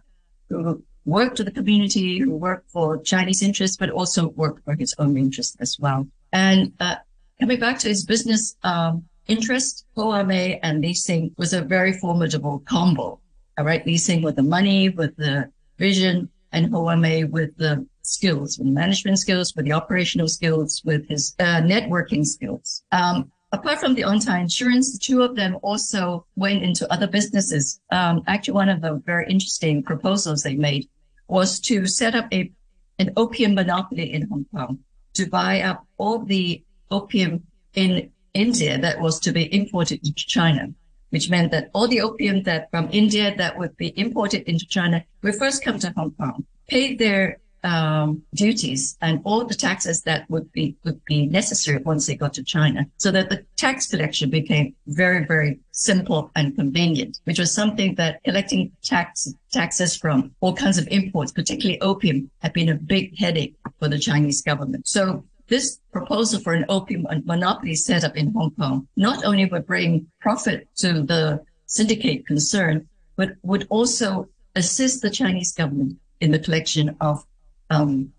who 0.49 0.83
worked 1.05 1.37
with 1.37 1.47
the 1.47 1.53
community, 1.53 2.19
who 2.19 2.35
worked 2.35 2.69
for 2.71 2.97
Chinese 3.01 3.43
interests, 3.43 3.77
but 3.77 3.89
also 3.89 4.29
worked 4.29 4.63
for 4.65 4.75
his 4.75 4.93
own 4.97 5.17
interests 5.17 5.55
as 5.59 5.77
well. 5.79 6.07
And 6.33 6.73
uh, 6.79 6.95
coming 7.39 7.59
back 7.59 7.79
to 7.79 7.87
his 7.87 8.05
business 8.05 8.55
um, 8.63 9.03
interest, 9.27 9.85
Mei 9.95 10.59
and 10.63 10.81
Li 10.81 10.93
Sing 10.93 11.33
was 11.37 11.53
a 11.53 11.61
very 11.61 11.93
formidable 11.93 12.59
combo. 12.65 13.19
All 13.57 13.65
right, 13.65 13.85
Li 13.85 13.97
Sing 13.97 14.21
with 14.21 14.35
the 14.35 14.43
money, 14.43 14.89
with 14.89 15.15
the 15.17 15.51
vision, 15.77 16.29
and 16.51 16.71
Ho 16.71 16.83
Amei 16.85 17.29
with 17.29 17.55
the 17.57 17.85
skills, 18.01 18.57
with 18.57 18.67
the 18.67 18.73
management 18.73 19.19
skills, 19.19 19.53
with 19.55 19.65
the 19.65 19.73
operational 19.73 20.27
skills, 20.27 20.81
with 20.85 21.07
his 21.07 21.35
uh, 21.39 21.61
networking 21.61 22.25
skills. 22.25 22.83
Um, 22.91 23.31
apart 23.51 23.79
from 23.79 23.95
the 23.95 24.03
On 24.03 24.19
Tai 24.19 24.39
insurance, 24.39 24.93
the 24.93 24.99
two 24.99 25.21
of 25.23 25.35
them 25.35 25.57
also 25.61 26.25
went 26.35 26.63
into 26.63 26.91
other 26.91 27.07
businesses. 27.07 27.81
Um, 27.91 28.23
actually, 28.27 28.53
one 28.53 28.69
of 28.69 28.81
the 28.81 29.01
very 29.05 29.25
interesting 29.29 29.83
proposals 29.83 30.43
they 30.43 30.55
made 30.55 30.87
was 31.27 31.59
to 31.61 31.85
set 31.85 32.15
up 32.15 32.27
a 32.33 32.51
an 32.99 33.11
opium 33.15 33.53
monopoly 33.53 34.11
in 34.11 34.27
Hong 34.27 34.45
Kong 34.51 34.79
to 35.13 35.29
buy 35.29 35.61
up 35.61 35.85
all 35.97 36.25
the 36.25 36.63
opium 36.91 37.43
in 37.73 38.11
India 38.33 38.77
that 38.77 38.99
was 39.01 39.19
to 39.21 39.31
be 39.31 39.53
imported 39.53 40.05
into 40.05 40.25
China, 40.25 40.69
which 41.09 41.29
meant 41.29 41.51
that 41.51 41.69
all 41.73 41.87
the 41.87 42.01
opium 42.01 42.43
that 42.43 42.69
from 42.71 42.89
India 42.91 43.35
that 43.37 43.57
would 43.57 43.75
be 43.77 43.97
imported 43.99 44.43
into 44.43 44.65
China 44.67 45.03
would 45.21 45.35
first 45.35 45.63
come 45.63 45.79
to 45.79 45.91
Hong 45.95 46.11
Kong, 46.11 46.45
pay 46.67 46.95
their 46.95 47.39
um, 47.63 48.23
duties 48.33 48.97
and 49.01 49.19
all 49.23 49.43
the 49.43 49.55
taxes 49.55 50.03
that 50.03 50.29
would 50.29 50.51
be 50.51 50.75
would 50.85 51.03
be 51.05 51.25
necessary 51.25 51.79
once 51.79 52.05
they 52.05 52.15
got 52.15 52.33
to 52.35 52.43
China, 52.43 52.85
so 52.97 53.11
that 53.11 53.29
the 53.29 53.43
tax 53.55 53.87
collection 53.87 54.29
became 54.29 54.75
very 54.87 55.25
very 55.25 55.59
simple 55.71 56.31
and 56.35 56.55
convenient, 56.55 57.19
which 57.25 57.39
was 57.39 57.51
something 57.51 57.95
that 57.95 58.23
collecting 58.23 58.71
tax 58.83 59.33
taxes 59.51 59.97
from 59.97 60.31
all 60.39 60.55
kinds 60.55 60.77
of 60.77 60.87
imports, 60.89 61.31
particularly 61.31 61.81
opium, 61.81 62.29
had 62.39 62.53
been 62.53 62.69
a 62.69 62.75
big 62.75 63.17
headache 63.17 63.55
for 63.79 63.89
the 63.89 63.99
Chinese 63.99 64.41
government. 64.41 64.87
So 64.87 65.25
this 65.47 65.79
proposal 65.91 66.39
for 66.39 66.53
an 66.53 66.65
opium 66.69 67.05
monopoly 67.25 67.75
set 67.75 68.03
up 68.03 68.17
in 68.17 68.33
Hong 68.33 68.51
Kong 68.51 68.87
not 68.95 69.23
only 69.23 69.45
would 69.45 69.65
bring 69.65 70.07
profit 70.19 70.67
to 70.77 71.01
the 71.01 71.41
syndicate 71.65 72.25
concerned, 72.25 72.87
but 73.15 73.31
would 73.43 73.65
also 73.69 74.27
assist 74.55 75.01
the 75.01 75.09
Chinese 75.09 75.53
government 75.53 75.97
in 76.19 76.31
the 76.31 76.39
collection 76.39 76.95
of 76.99 77.23
um, 77.69 78.11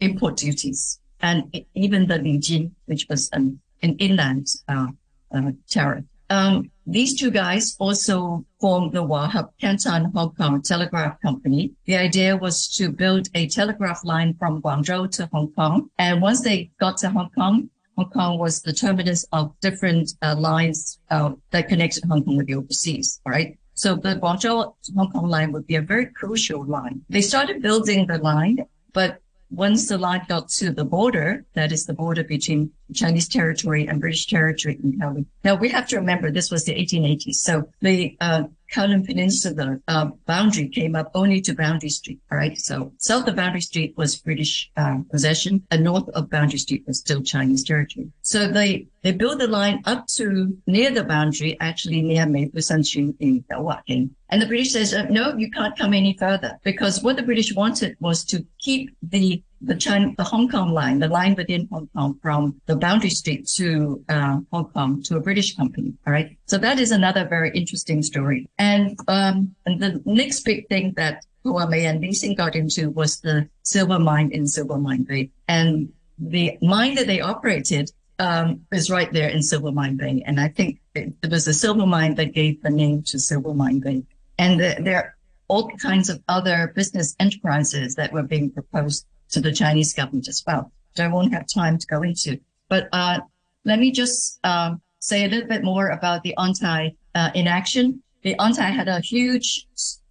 import 0.00 0.36
duties 0.36 0.98
and 1.20 1.64
even 1.74 2.06
the 2.06 2.18
Li 2.18 2.70
which 2.86 3.06
was 3.08 3.30
an, 3.32 3.60
an 3.82 3.96
inland 3.98 4.48
uh, 4.68 4.88
uh, 5.32 5.52
tariff. 5.68 6.04
Um, 6.30 6.70
these 6.86 7.18
two 7.18 7.30
guys 7.30 7.76
also 7.78 8.44
formed 8.60 8.92
the 8.92 9.02
Wah 9.02 9.28
Hup 9.28 9.54
Canton 9.60 10.06
Hong 10.14 10.34
Kong 10.34 10.62
Telegraph 10.62 11.20
Company. 11.20 11.72
The 11.86 11.96
idea 11.96 12.36
was 12.36 12.68
to 12.76 12.90
build 12.90 13.28
a 13.34 13.46
telegraph 13.46 14.04
line 14.04 14.34
from 14.38 14.60
Guangzhou 14.60 15.10
to 15.12 15.28
Hong 15.32 15.52
Kong. 15.52 15.90
And 15.98 16.20
once 16.20 16.42
they 16.42 16.70
got 16.80 16.96
to 16.98 17.10
Hong 17.10 17.30
Kong, 17.30 17.70
Hong 17.96 18.10
Kong 18.10 18.38
was 18.38 18.62
the 18.62 18.72
terminus 18.72 19.24
of 19.32 19.54
different 19.60 20.12
uh, 20.22 20.34
lines 20.36 20.98
uh, 21.10 21.32
that 21.50 21.68
connected 21.68 22.04
Hong 22.04 22.24
Kong 22.24 22.36
with 22.36 22.46
the 22.46 22.56
overseas. 22.56 23.20
All 23.24 23.32
right. 23.32 23.58
So 23.74 23.94
the 23.94 24.16
Guangzhou 24.16 24.74
Hong 24.96 25.10
Kong 25.10 25.28
line 25.28 25.52
would 25.52 25.66
be 25.66 25.76
a 25.76 25.82
very 25.82 26.06
crucial 26.06 26.64
line. 26.64 27.02
They 27.08 27.22
started 27.22 27.62
building 27.62 28.06
the 28.06 28.18
line, 28.18 28.58
but 28.92 29.21
once 29.52 29.88
the 29.88 29.98
line 29.98 30.22
got 30.28 30.48
to 30.48 30.70
the 30.70 30.84
border, 30.84 31.44
that 31.54 31.72
is 31.72 31.84
the 31.84 31.92
border 31.92 32.24
between 32.24 32.70
Chinese 32.94 33.28
territory 33.28 33.86
and 33.86 34.00
British 34.00 34.26
territory 34.26 34.78
in 34.82 34.98
Kowloon. 34.98 35.26
Now 35.44 35.54
we 35.54 35.68
have 35.68 35.86
to 35.88 35.96
remember 35.96 36.30
this 36.30 36.50
was 36.50 36.64
the 36.64 36.74
1880s. 36.74 37.34
So 37.34 37.68
the 37.80 38.16
uh, 38.20 38.44
Kowloon 38.72 39.04
Peninsula 39.06 39.78
uh, 39.88 40.06
boundary 40.26 40.68
came 40.68 40.96
up 40.96 41.10
only 41.14 41.40
to 41.42 41.54
Boundary 41.54 41.90
Street. 41.90 42.20
All 42.30 42.38
right. 42.38 42.58
So 42.58 42.92
south 42.98 43.28
of 43.28 43.36
Boundary 43.36 43.60
Street 43.60 43.94
was 43.96 44.16
British 44.16 44.70
uh, 44.76 44.98
possession 45.10 45.62
and 45.70 45.84
north 45.84 46.08
of 46.10 46.30
Boundary 46.30 46.58
Street 46.58 46.84
was 46.86 46.98
still 46.98 47.22
Chinese 47.22 47.64
territory. 47.64 48.10
So 48.22 48.48
they, 48.48 48.86
they 49.02 49.12
built 49.12 49.38
the 49.38 49.48
line 49.48 49.82
up 49.84 50.06
to 50.18 50.56
near 50.66 50.90
the 50.90 51.04
boundary, 51.04 51.56
actually 51.60 52.02
near 52.02 52.24
Meifu 52.24 52.56
Sanxun 52.56 53.14
in 53.20 53.44
Waking. 53.50 54.14
And 54.30 54.40
the 54.40 54.46
British 54.46 54.72
says, 54.72 54.94
uh, 54.94 55.04
no, 55.10 55.36
you 55.36 55.50
can't 55.50 55.76
come 55.76 55.92
any 55.92 56.16
further 56.16 56.58
because 56.64 57.02
what 57.02 57.16
the 57.16 57.22
British 57.22 57.54
wanted 57.54 57.96
was 58.00 58.24
to 58.24 58.46
keep 58.58 58.96
the 59.02 59.42
the 59.64 59.76
China, 59.76 60.12
the 60.16 60.24
Hong 60.24 60.48
Kong 60.48 60.72
line, 60.72 60.98
the 60.98 61.08
line 61.08 61.34
within 61.34 61.68
Hong 61.70 61.88
Kong 61.94 62.18
from 62.20 62.60
the 62.66 62.76
boundary 62.76 63.10
street 63.10 63.48
to 63.56 64.04
uh, 64.08 64.38
Hong 64.52 64.70
Kong 64.70 65.02
to 65.04 65.16
a 65.16 65.20
British 65.20 65.56
company. 65.56 65.94
All 66.06 66.12
right. 66.12 66.36
So 66.46 66.58
that 66.58 66.78
is 66.78 66.90
another 66.90 67.26
very 67.26 67.50
interesting 67.50 68.02
story. 68.02 68.48
And, 68.58 68.98
um, 69.08 69.54
and 69.66 69.80
the 69.80 70.02
next 70.04 70.40
big 70.40 70.68
thing 70.68 70.94
that 70.96 71.24
Ho 71.44 71.54
Amei 71.54 71.82
and 71.82 72.00
Li 72.00 72.12
Sing 72.12 72.34
got 72.34 72.54
into 72.54 72.90
was 72.90 73.20
the 73.20 73.48
silver 73.62 73.98
mine 73.98 74.30
in 74.32 74.46
Silver 74.46 74.78
Mine 74.78 75.02
Bay. 75.02 75.30
And 75.48 75.92
the 76.18 76.58
mine 76.62 76.94
that 76.96 77.06
they 77.06 77.20
operated 77.20 77.90
um, 78.18 78.64
is 78.70 78.90
right 78.90 79.12
there 79.12 79.28
in 79.28 79.42
Silver 79.42 79.72
Mine 79.72 79.96
Bay. 79.96 80.22
And 80.24 80.38
I 80.38 80.48
think 80.48 80.80
it, 80.94 81.12
it, 81.22 81.30
was 81.30 81.44
the 81.44 81.52
silver 81.52 81.86
mine 81.86 82.14
that 82.16 82.32
gave 82.32 82.62
the 82.62 82.70
name 82.70 83.02
to 83.04 83.18
Silver 83.18 83.54
Mine 83.54 83.80
Bay. 83.80 84.04
And 84.38 84.60
the, 84.60 84.76
there 84.78 84.96
are 84.96 85.16
all 85.48 85.68
kinds 85.68 86.08
of 86.08 86.22
other 86.28 86.72
business 86.74 87.16
enterprises 87.18 87.96
that 87.96 88.12
were 88.12 88.22
being 88.22 88.50
proposed 88.50 89.06
to 89.32 89.40
the 89.40 89.52
Chinese 89.52 89.92
government 89.92 90.28
as 90.28 90.42
well. 90.46 90.72
I 90.98 91.08
won't 91.08 91.32
have 91.32 91.46
time 91.52 91.78
to 91.78 91.86
go 91.86 92.02
into. 92.02 92.38
But 92.68 92.88
uh, 92.92 93.20
let 93.64 93.78
me 93.78 93.90
just 93.90 94.38
uh, 94.44 94.74
say 94.98 95.24
a 95.24 95.28
little 95.28 95.48
bit 95.48 95.64
more 95.64 95.88
about 95.88 96.22
the 96.22 96.34
On 96.36 96.52
Tai 96.52 96.94
uh, 97.14 97.30
in 97.34 97.46
action. 97.46 98.02
The 98.22 98.38
On 98.38 98.52
Tai 98.52 98.70
had 98.70 98.88
a 98.88 99.00
huge 99.00 99.66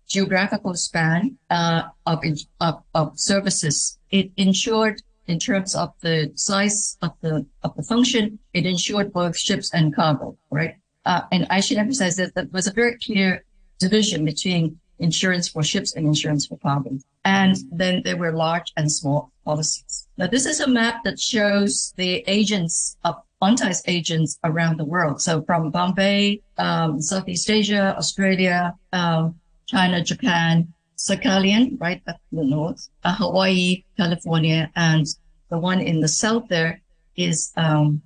geographical 0.08 0.74
span 0.74 1.38
uh, 1.50 1.84
of, 2.06 2.24
of, 2.60 2.84
of 2.94 3.20
services. 3.20 3.98
It 4.10 4.32
ensured 4.38 5.02
in 5.28 5.40
terms 5.40 5.76
of 5.76 5.94
the 6.02 6.32
size 6.36 6.98
of 7.02 7.12
the 7.22 7.46
of 7.64 7.76
the 7.78 7.84
function, 7.84 8.40
it 8.54 8.66
ensured 8.66 9.14
both 9.14 9.38
ships 9.38 9.74
and 9.74 9.96
cargo, 9.96 10.38
right? 10.50 10.76
Uh, 11.06 11.22
and 11.32 11.48
I 11.50 11.62
should 11.62 11.78
emphasize 11.78 12.18
that 12.18 12.36
there 12.36 12.48
was 12.52 12.68
a 12.68 12.74
very 12.74 12.98
clear 12.98 13.46
division 13.80 14.26
between 14.26 14.80
insurance 15.02 15.48
for 15.50 15.64
ships 15.64 15.96
and 15.96 16.06
insurance 16.06 16.46
for 16.48 16.58
cargo. 16.58 16.98
And 17.26 17.56
then 17.72 18.02
there 18.04 18.18
were 18.18 18.32
large 18.32 18.72
and 18.78 18.92
small 18.92 19.32
policies. 19.46 20.08
Now, 20.18 20.28
this 20.28 20.46
is 20.46 20.60
a 20.60 20.68
map 20.68 21.04
that 21.04 21.20
shows 21.20 21.94
the 21.98 22.24
agents 22.28 22.98
of 23.04 23.16
On 23.42 23.56
Tai's 23.56 23.82
agents 23.88 24.38
around 24.44 24.78
the 24.78 24.86
world. 24.86 25.20
So 25.20 25.42
from 25.42 25.72
Bombay, 25.72 26.42
um, 26.60 27.02
Southeast 27.02 27.50
Asia, 27.50 27.96
Australia, 27.98 28.76
um, 28.94 29.36
China, 29.66 30.04
Japan, 30.04 30.72
Sakhalin, 30.96 31.82
right 31.82 32.02
at 32.06 32.20
the 32.32 32.44
north, 32.44 32.88
uh, 33.04 33.16
Hawaii, 33.16 33.84
California, 33.98 34.70
and 34.76 35.08
the 35.50 35.58
one 35.58 35.82
in 35.82 36.02
the 36.02 36.08
south 36.08 36.50
there 36.50 36.82
is 37.16 37.52
um, 37.58 38.04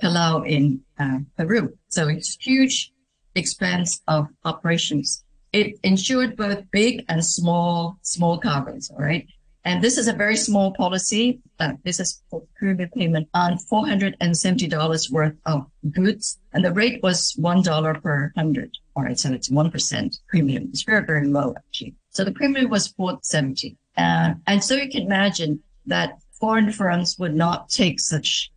Callao 0.00 0.42
in 0.42 0.80
uh, 0.98 1.18
Peru. 1.36 1.78
So 1.88 2.08
it's 2.08 2.36
huge 2.40 2.92
expanse 3.34 4.00
of 4.08 4.26
operations. 4.44 5.24
It 5.52 5.78
insured 5.82 6.36
both 6.36 6.70
big 6.70 7.04
and 7.08 7.24
small 7.24 7.98
small 8.02 8.38
cargoes. 8.38 8.90
All 8.90 9.04
right. 9.04 9.26
And 9.64 9.82
this 9.82 9.96
is 9.96 10.08
a 10.08 10.12
very 10.12 10.36
small 10.36 10.72
policy. 10.72 11.38
Uh, 11.60 11.74
this 11.84 12.00
is 12.00 12.20
for 12.28 12.42
premium 12.56 12.90
payment 12.90 13.28
on 13.32 13.58
$470 13.58 15.10
worth 15.10 15.36
of 15.46 15.66
goods. 15.92 16.38
And 16.52 16.64
the 16.64 16.72
rate 16.72 17.00
was 17.02 17.36
$1 17.38 18.02
per 18.02 18.32
hundred. 18.34 18.76
All 18.96 19.04
right. 19.04 19.18
So 19.18 19.32
it's 19.32 19.50
1% 19.50 20.18
premium. 20.28 20.68
It's 20.70 20.82
very, 20.82 21.04
very 21.06 21.28
low 21.28 21.54
actually. 21.56 21.94
So 22.10 22.24
the 22.24 22.32
premium 22.32 22.70
was 22.70 22.88
470. 22.88 23.76
Uh, 23.96 24.34
and 24.46 24.64
so 24.64 24.74
you 24.74 24.90
can 24.90 25.02
imagine 25.02 25.62
that 25.86 26.18
foreign 26.40 26.72
firms 26.72 27.18
would 27.18 27.34
not 27.34 27.68
take 27.68 28.00
such 28.00 28.50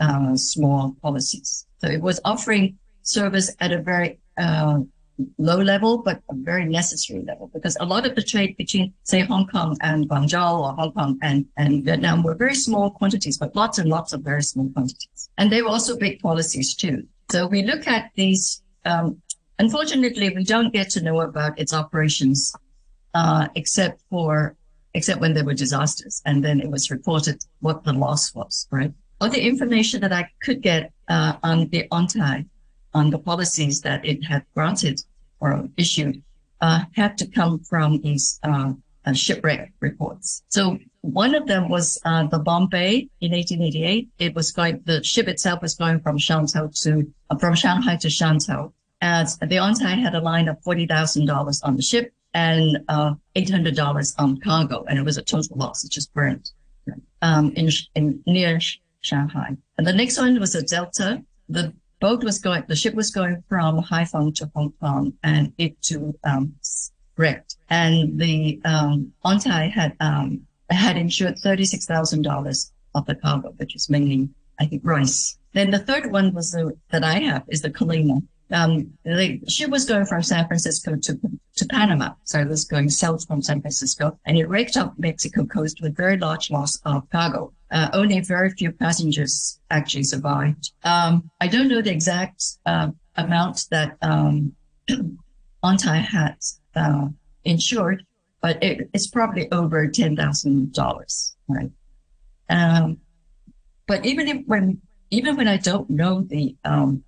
uh, 0.00 0.36
small 0.36 0.96
policies. 1.02 1.66
So 1.78 1.88
it 1.88 2.00
was 2.00 2.20
offering 2.24 2.78
service 3.02 3.54
at 3.60 3.72
a 3.72 3.82
very 3.82 4.18
uh, 4.38 4.80
low 5.38 5.56
level, 5.56 5.98
but 5.98 6.20
a 6.30 6.34
very 6.34 6.64
necessary 6.64 7.22
level 7.22 7.50
because 7.52 7.76
a 7.80 7.84
lot 7.84 8.06
of 8.06 8.14
the 8.14 8.22
trade 8.22 8.56
between, 8.56 8.92
say, 9.04 9.20
Hong 9.20 9.46
Kong 9.46 9.76
and 9.80 10.08
Guangzhou 10.08 10.60
or 10.60 10.74
Hong 10.74 10.92
Kong 10.92 11.18
and, 11.22 11.46
and 11.56 11.84
Vietnam 11.84 12.22
were 12.22 12.34
very 12.34 12.54
small 12.54 12.90
quantities, 12.90 13.38
but 13.38 13.54
lots 13.56 13.78
and 13.78 13.88
lots 13.88 14.12
of 14.12 14.22
very 14.22 14.42
small 14.42 14.68
quantities. 14.70 15.30
And 15.38 15.50
they 15.50 15.62
were 15.62 15.68
also 15.68 15.96
big 15.96 16.20
policies 16.20 16.74
too. 16.74 17.06
So 17.30 17.46
we 17.46 17.62
look 17.62 17.86
at 17.86 18.10
these, 18.14 18.62
um, 18.84 19.20
unfortunately, 19.58 20.30
we 20.30 20.44
don't 20.44 20.72
get 20.72 20.90
to 20.90 21.02
know 21.02 21.20
about 21.20 21.58
its 21.58 21.72
operations, 21.72 22.54
uh, 23.14 23.48
except 23.54 24.02
for 24.10 24.56
except 24.96 25.20
when 25.20 25.34
there 25.34 25.44
were 25.44 25.54
disasters. 25.54 26.22
And 26.24 26.42
then 26.42 26.58
it 26.58 26.70
was 26.70 26.90
reported 26.90 27.44
what 27.60 27.84
the 27.84 27.92
loss 27.92 28.34
was, 28.34 28.66
right? 28.70 28.92
All 29.20 29.28
the 29.28 29.40
information 29.40 30.00
that 30.00 30.12
I 30.12 30.28
could 30.42 30.62
get 30.62 30.90
uh, 31.08 31.34
on 31.42 31.68
the 31.68 31.86
On 31.90 32.06
Tai, 32.06 32.46
on 32.98 33.10
the 33.10 33.18
policies 33.30 33.76
that 33.86 34.00
it 34.12 34.18
had 34.24 34.42
granted 34.54 34.96
or 35.40 35.68
issued, 35.76 36.16
uh, 36.66 36.80
had 37.00 37.12
to 37.20 37.26
come 37.38 37.54
from 37.70 37.88
these 38.06 38.26
uh, 38.42 38.72
uh 39.06 39.12
shipwreck 39.12 39.72
reports. 39.80 40.26
So 40.48 40.78
one 41.02 41.34
of 41.34 41.46
them 41.46 41.68
was 41.68 41.86
uh, 42.04 42.24
the 42.34 42.40
Bombay 42.48 43.08
in 43.20 43.30
1888. 43.32 44.08
It 44.18 44.34
was 44.34 44.50
going, 44.58 44.82
the 44.84 45.04
ship 45.04 45.28
itself 45.28 45.62
was 45.62 45.74
going 45.74 46.00
from 46.00 46.16
Shantou 46.18 46.64
to, 46.82 46.90
uh, 47.30 47.36
from 47.38 47.54
Shanghai 47.54 47.96
to 47.96 48.08
Shantou. 48.08 48.72
As 49.02 49.36
the 49.38 49.58
On 49.58 49.74
Tai 49.74 49.94
had 50.06 50.14
a 50.14 50.20
line 50.20 50.48
of 50.48 50.56
$40,000 50.62 51.60
on 51.62 51.76
the 51.76 51.82
ship 51.82 52.12
and 52.32 52.78
uh, 52.88 53.14
$800 53.36 54.14
on 54.18 54.40
cargo, 54.40 54.84
and 54.88 54.98
it 54.98 55.04
was 55.04 55.18
a 55.18 55.22
total 55.22 55.56
loss. 55.58 55.84
It 55.84 55.92
just 55.92 56.12
burned 56.14 56.50
um, 57.22 57.52
in, 57.52 57.68
in 57.94 58.22
near 58.26 58.58
Shanghai. 59.00 59.50
And 59.76 59.86
the 59.86 59.92
next 59.92 60.18
one 60.18 60.40
was 60.40 60.54
a 60.54 60.62
Delta. 60.62 61.22
The 61.48 61.72
boat 62.06 62.22
was 62.22 62.38
going, 62.38 62.62
the 62.68 62.76
ship 62.76 62.94
was 62.94 63.10
going 63.10 63.42
from 63.48 63.82
Haiphong 63.82 64.32
to 64.36 64.48
Hong 64.54 64.72
Kong, 64.80 65.12
and 65.24 65.52
it 65.58 65.72
to 65.88 65.96
um, 66.22 66.54
wrecked. 67.16 67.56
And 67.68 67.96
the 68.20 68.60
um, 68.64 69.12
On 69.24 69.38
Tai 69.40 69.64
had 69.78 69.92
um, 69.98 70.46
had 70.70 70.96
insured 70.96 71.36
thirty-six 71.46 71.84
thousand 71.92 72.22
dollars 72.22 72.58
of 72.94 73.06
the 73.06 73.16
cargo, 73.16 73.48
which 73.56 73.74
is 73.74 73.90
mainly, 73.90 74.28
I 74.60 74.66
think, 74.66 74.82
rice. 74.84 75.36
Then 75.52 75.70
the 75.72 75.84
third 75.88 76.12
one 76.12 76.32
was 76.32 76.52
the 76.52 76.64
that 76.92 77.02
I 77.02 77.18
have 77.28 77.44
is 77.48 77.62
the 77.62 77.70
Kalina 77.78 78.22
um, 78.50 78.92
the 79.04 79.40
ship 79.48 79.70
was 79.70 79.84
going 79.84 80.06
from 80.06 80.22
San 80.22 80.46
Francisco 80.46 80.96
to, 80.96 81.18
to 81.56 81.66
Panama. 81.66 82.12
So 82.24 82.38
it 82.40 82.48
was 82.48 82.64
going 82.64 82.90
south 82.90 83.26
from 83.26 83.42
San 83.42 83.60
Francisco 83.60 84.18
and 84.24 84.36
it 84.36 84.48
raked 84.48 84.76
up 84.76 84.94
Mexico 84.98 85.44
coast 85.44 85.80
with 85.80 85.96
very 85.96 86.16
large 86.16 86.50
loss 86.50 86.78
of 86.84 87.08
cargo. 87.10 87.52
Uh, 87.70 87.88
only 87.92 88.20
very 88.20 88.50
few 88.50 88.70
passengers 88.70 89.58
actually 89.70 90.04
survived. 90.04 90.70
Um, 90.84 91.28
I 91.40 91.48
don't 91.48 91.68
know 91.68 91.82
the 91.82 91.90
exact 91.90 92.44
uh, 92.64 92.90
amount 93.16 93.66
that 93.70 93.96
um, 94.02 94.54
had 94.88 96.36
uh, 96.76 97.08
insured, 97.44 98.04
but 98.40 98.62
it, 98.62 98.88
it's 98.92 99.08
probably 99.08 99.50
over 99.50 99.88
ten 99.88 100.14
thousand 100.14 100.72
dollars, 100.74 101.36
right? 101.48 101.72
Um, 102.48 102.98
but 103.88 104.06
even 104.06 104.28
if, 104.28 104.46
when 104.46 104.80
even 105.10 105.36
when 105.36 105.48
I 105.48 105.56
don't 105.56 105.90
know 105.90 106.20
the 106.20 106.54
um, 106.64 107.02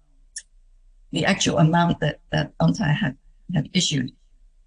the 1.13 1.25
actual 1.25 1.59
amount 1.59 2.01
that, 2.01 2.21
that 2.33 2.53
On 2.61 2.73
Tai 2.73 2.93
had, 2.93 3.17
had 3.55 3.69
issued. 3.73 4.13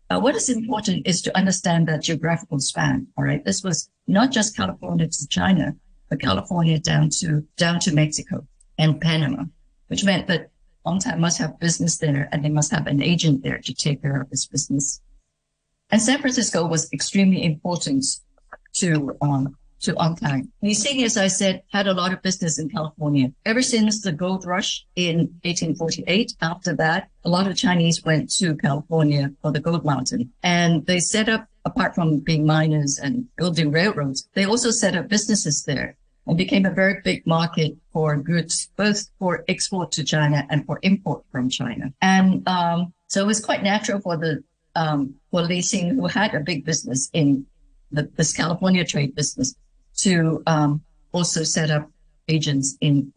Uh, 0.09 0.19
what 0.19 0.35
is 0.35 0.49
important 0.49 1.07
is 1.07 1.21
to 1.21 1.37
understand 1.37 1.87
that 1.87 2.01
geographical 2.01 2.59
span. 2.59 3.07
All 3.17 3.23
right. 3.23 3.45
This 3.45 3.63
was 3.63 3.89
not 4.07 4.31
just 4.31 4.57
California 4.57 5.07
to 5.07 5.27
China, 5.27 5.75
but 6.09 6.19
California 6.19 6.79
down 6.79 7.09
to, 7.19 7.45
down 7.55 7.79
to 7.81 7.93
Mexico 7.93 8.45
and 8.77 8.99
Panama, 8.99 9.43
which 9.87 10.03
meant 10.03 10.27
that 10.27 10.49
On 10.83 10.99
Tai 10.99 11.15
must 11.15 11.37
have 11.37 11.59
business 11.59 11.97
there 11.97 12.27
and 12.31 12.43
they 12.43 12.49
must 12.49 12.71
have 12.71 12.87
an 12.87 13.01
agent 13.01 13.43
there 13.43 13.59
to 13.59 13.73
take 13.73 14.01
care 14.01 14.19
of 14.19 14.29
this 14.29 14.47
business. 14.47 15.01
And 15.91 16.01
San 16.01 16.19
Francisco 16.19 16.65
was 16.65 16.91
extremely 16.91 17.43
important 17.43 18.03
to, 18.75 19.15
um, 19.21 19.57
to 19.81 19.95
On 19.97 20.15
Tai. 20.15 20.43
Li 20.61 21.03
as 21.03 21.17
I 21.17 21.27
said, 21.27 21.63
had 21.71 21.87
a 21.87 21.93
lot 21.93 22.13
of 22.13 22.21
business 22.21 22.59
in 22.59 22.69
California. 22.69 23.31
Ever 23.45 23.61
since 23.61 24.01
the 24.01 24.11
gold 24.11 24.45
rush 24.45 24.85
in 24.95 25.17
1848, 25.43 26.35
after 26.41 26.75
that, 26.75 27.09
a 27.23 27.29
lot 27.29 27.47
of 27.47 27.55
Chinese 27.55 28.03
went 28.03 28.31
to 28.37 28.55
California 28.55 29.31
for 29.41 29.51
the 29.51 29.59
gold 29.59 29.85
mountain 29.85 30.31
and 30.43 30.85
they 30.85 30.99
set 30.99 31.29
up, 31.29 31.47
apart 31.65 31.93
from 31.95 32.19
being 32.19 32.45
miners 32.45 32.99
and 33.01 33.27
building 33.35 33.71
railroads, 33.71 34.27
they 34.33 34.45
also 34.45 34.71
set 34.71 34.95
up 34.95 35.07
businesses 35.07 35.63
there 35.63 35.95
and 36.27 36.37
became 36.37 36.65
a 36.65 36.71
very 36.71 37.01
big 37.03 37.25
market 37.25 37.75
for 37.91 38.15
goods, 38.17 38.69
both 38.77 39.09
for 39.19 39.43
export 39.47 39.91
to 39.91 40.03
China 40.03 40.45
and 40.49 40.65
for 40.65 40.79
import 40.83 41.23
from 41.31 41.49
China. 41.49 41.91
And 42.01 42.47
um, 42.47 42.93
so 43.07 43.21
it 43.21 43.27
was 43.27 43.43
quite 43.43 43.63
natural 43.63 43.99
for 43.99 44.17
the 44.17 44.43
um, 44.75 45.15
for 45.31 45.41
Li 45.41 45.61
Sing, 45.61 45.95
who 45.95 46.07
had 46.07 46.33
a 46.33 46.39
big 46.39 46.63
business 46.63 47.09
in 47.11 47.45
the, 47.91 48.09
this 48.15 48.33
California 48.33 48.85
trade 48.85 49.15
business, 49.15 49.55
to 50.03 50.41
um, 50.47 50.81
also 51.11 51.43
set 51.43 51.71
up 51.71 51.89
agents 52.27 52.77
in 52.81 53.13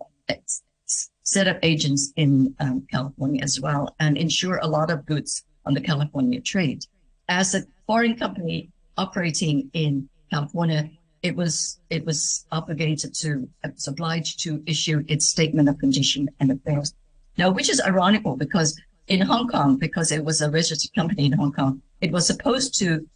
set 1.23 1.49
up 1.49 1.59
agents 1.63 2.13
in 2.17 2.55
um, 2.61 2.87
California 2.91 3.43
as 3.43 3.61
well 3.61 3.95
and 4.01 4.17
insure 4.17 4.59
a 4.59 4.67
lot 4.67 4.91
of 4.91 5.07
goods 5.07 5.45
on 5.65 5.73
the 5.75 5.81
California 5.81 6.41
trade. 6.41 6.85
As 7.29 7.55
a 7.55 7.63
foreign 7.87 8.17
company 8.17 8.71
operating 8.99 9.71
in 9.73 10.09
California, 10.31 10.91
it 11.23 11.35
was 11.35 11.81
it 11.89 12.05
was 12.05 12.47
obligated 12.53 13.15
to 13.15 13.49
it 13.65 13.73
was 13.75 13.89
obliged 13.89 14.41
to 14.41 14.63
issue 14.67 15.03
its 15.09 15.27
statement 15.27 15.69
of 15.69 15.79
condition 15.79 16.29
and 16.41 16.51
affairs. 16.53 16.95
Now, 17.39 17.51
which 17.51 17.71
is 17.71 17.81
ironical 17.81 18.37
because 18.37 18.79
in 19.09 19.21
Hong 19.23 19.49
Kong, 19.49 19.77
because 19.77 20.13
it 20.13 20.25
was 20.25 20.41
a 20.41 20.51
registered 20.51 20.95
company 20.95 21.27
in 21.27 21.33
Hong 21.33 21.53
Kong, 21.53 21.83
it 22.01 22.13
was 22.13 22.27
supposed 22.27 22.79
to 22.79 23.07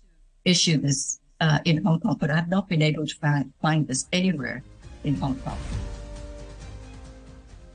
issue 0.44 0.78
this 0.78 1.17
uh, 1.40 1.58
in 1.64 1.84
Hong 1.84 2.00
Kong, 2.00 2.16
but 2.18 2.30
I've 2.30 2.48
not 2.48 2.68
been 2.68 2.82
able 2.82 3.06
to 3.06 3.14
find, 3.16 3.52
find 3.60 3.86
this 3.86 4.06
anywhere 4.12 4.62
in 5.04 5.14
Hong 5.16 5.36
Kong. 5.36 5.58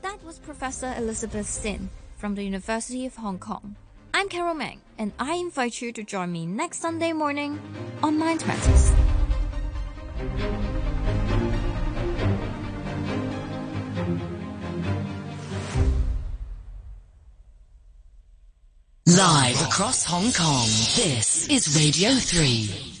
That 0.02 0.22
was 0.24 0.38
Professor 0.38 0.94
Elizabeth 0.96 1.46
Sinn 1.48 1.88
from 2.16 2.34
the 2.34 2.42
University 2.44 3.06
of 3.06 3.16
Hong 3.16 3.38
Kong. 3.38 3.76
I'm 4.12 4.28
Carol 4.28 4.54
Meng, 4.54 4.80
and 4.98 5.12
I 5.18 5.34
invite 5.34 5.82
you 5.82 5.92
to 5.92 6.04
join 6.04 6.30
me 6.30 6.46
next 6.46 6.78
Sunday 6.78 7.12
morning 7.12 7.60
on 8.02 8.18
Mind 8.18 8.46
Matters. 8.46 8.92
Live 19.06 19.60
across 19.62 20.04
Hong 20.04 20.32
Kong, 20.32 20.66
this 20.96 21.48
is 21.48 21.76
Radio 21.76 22.14
3. 22.14 22.93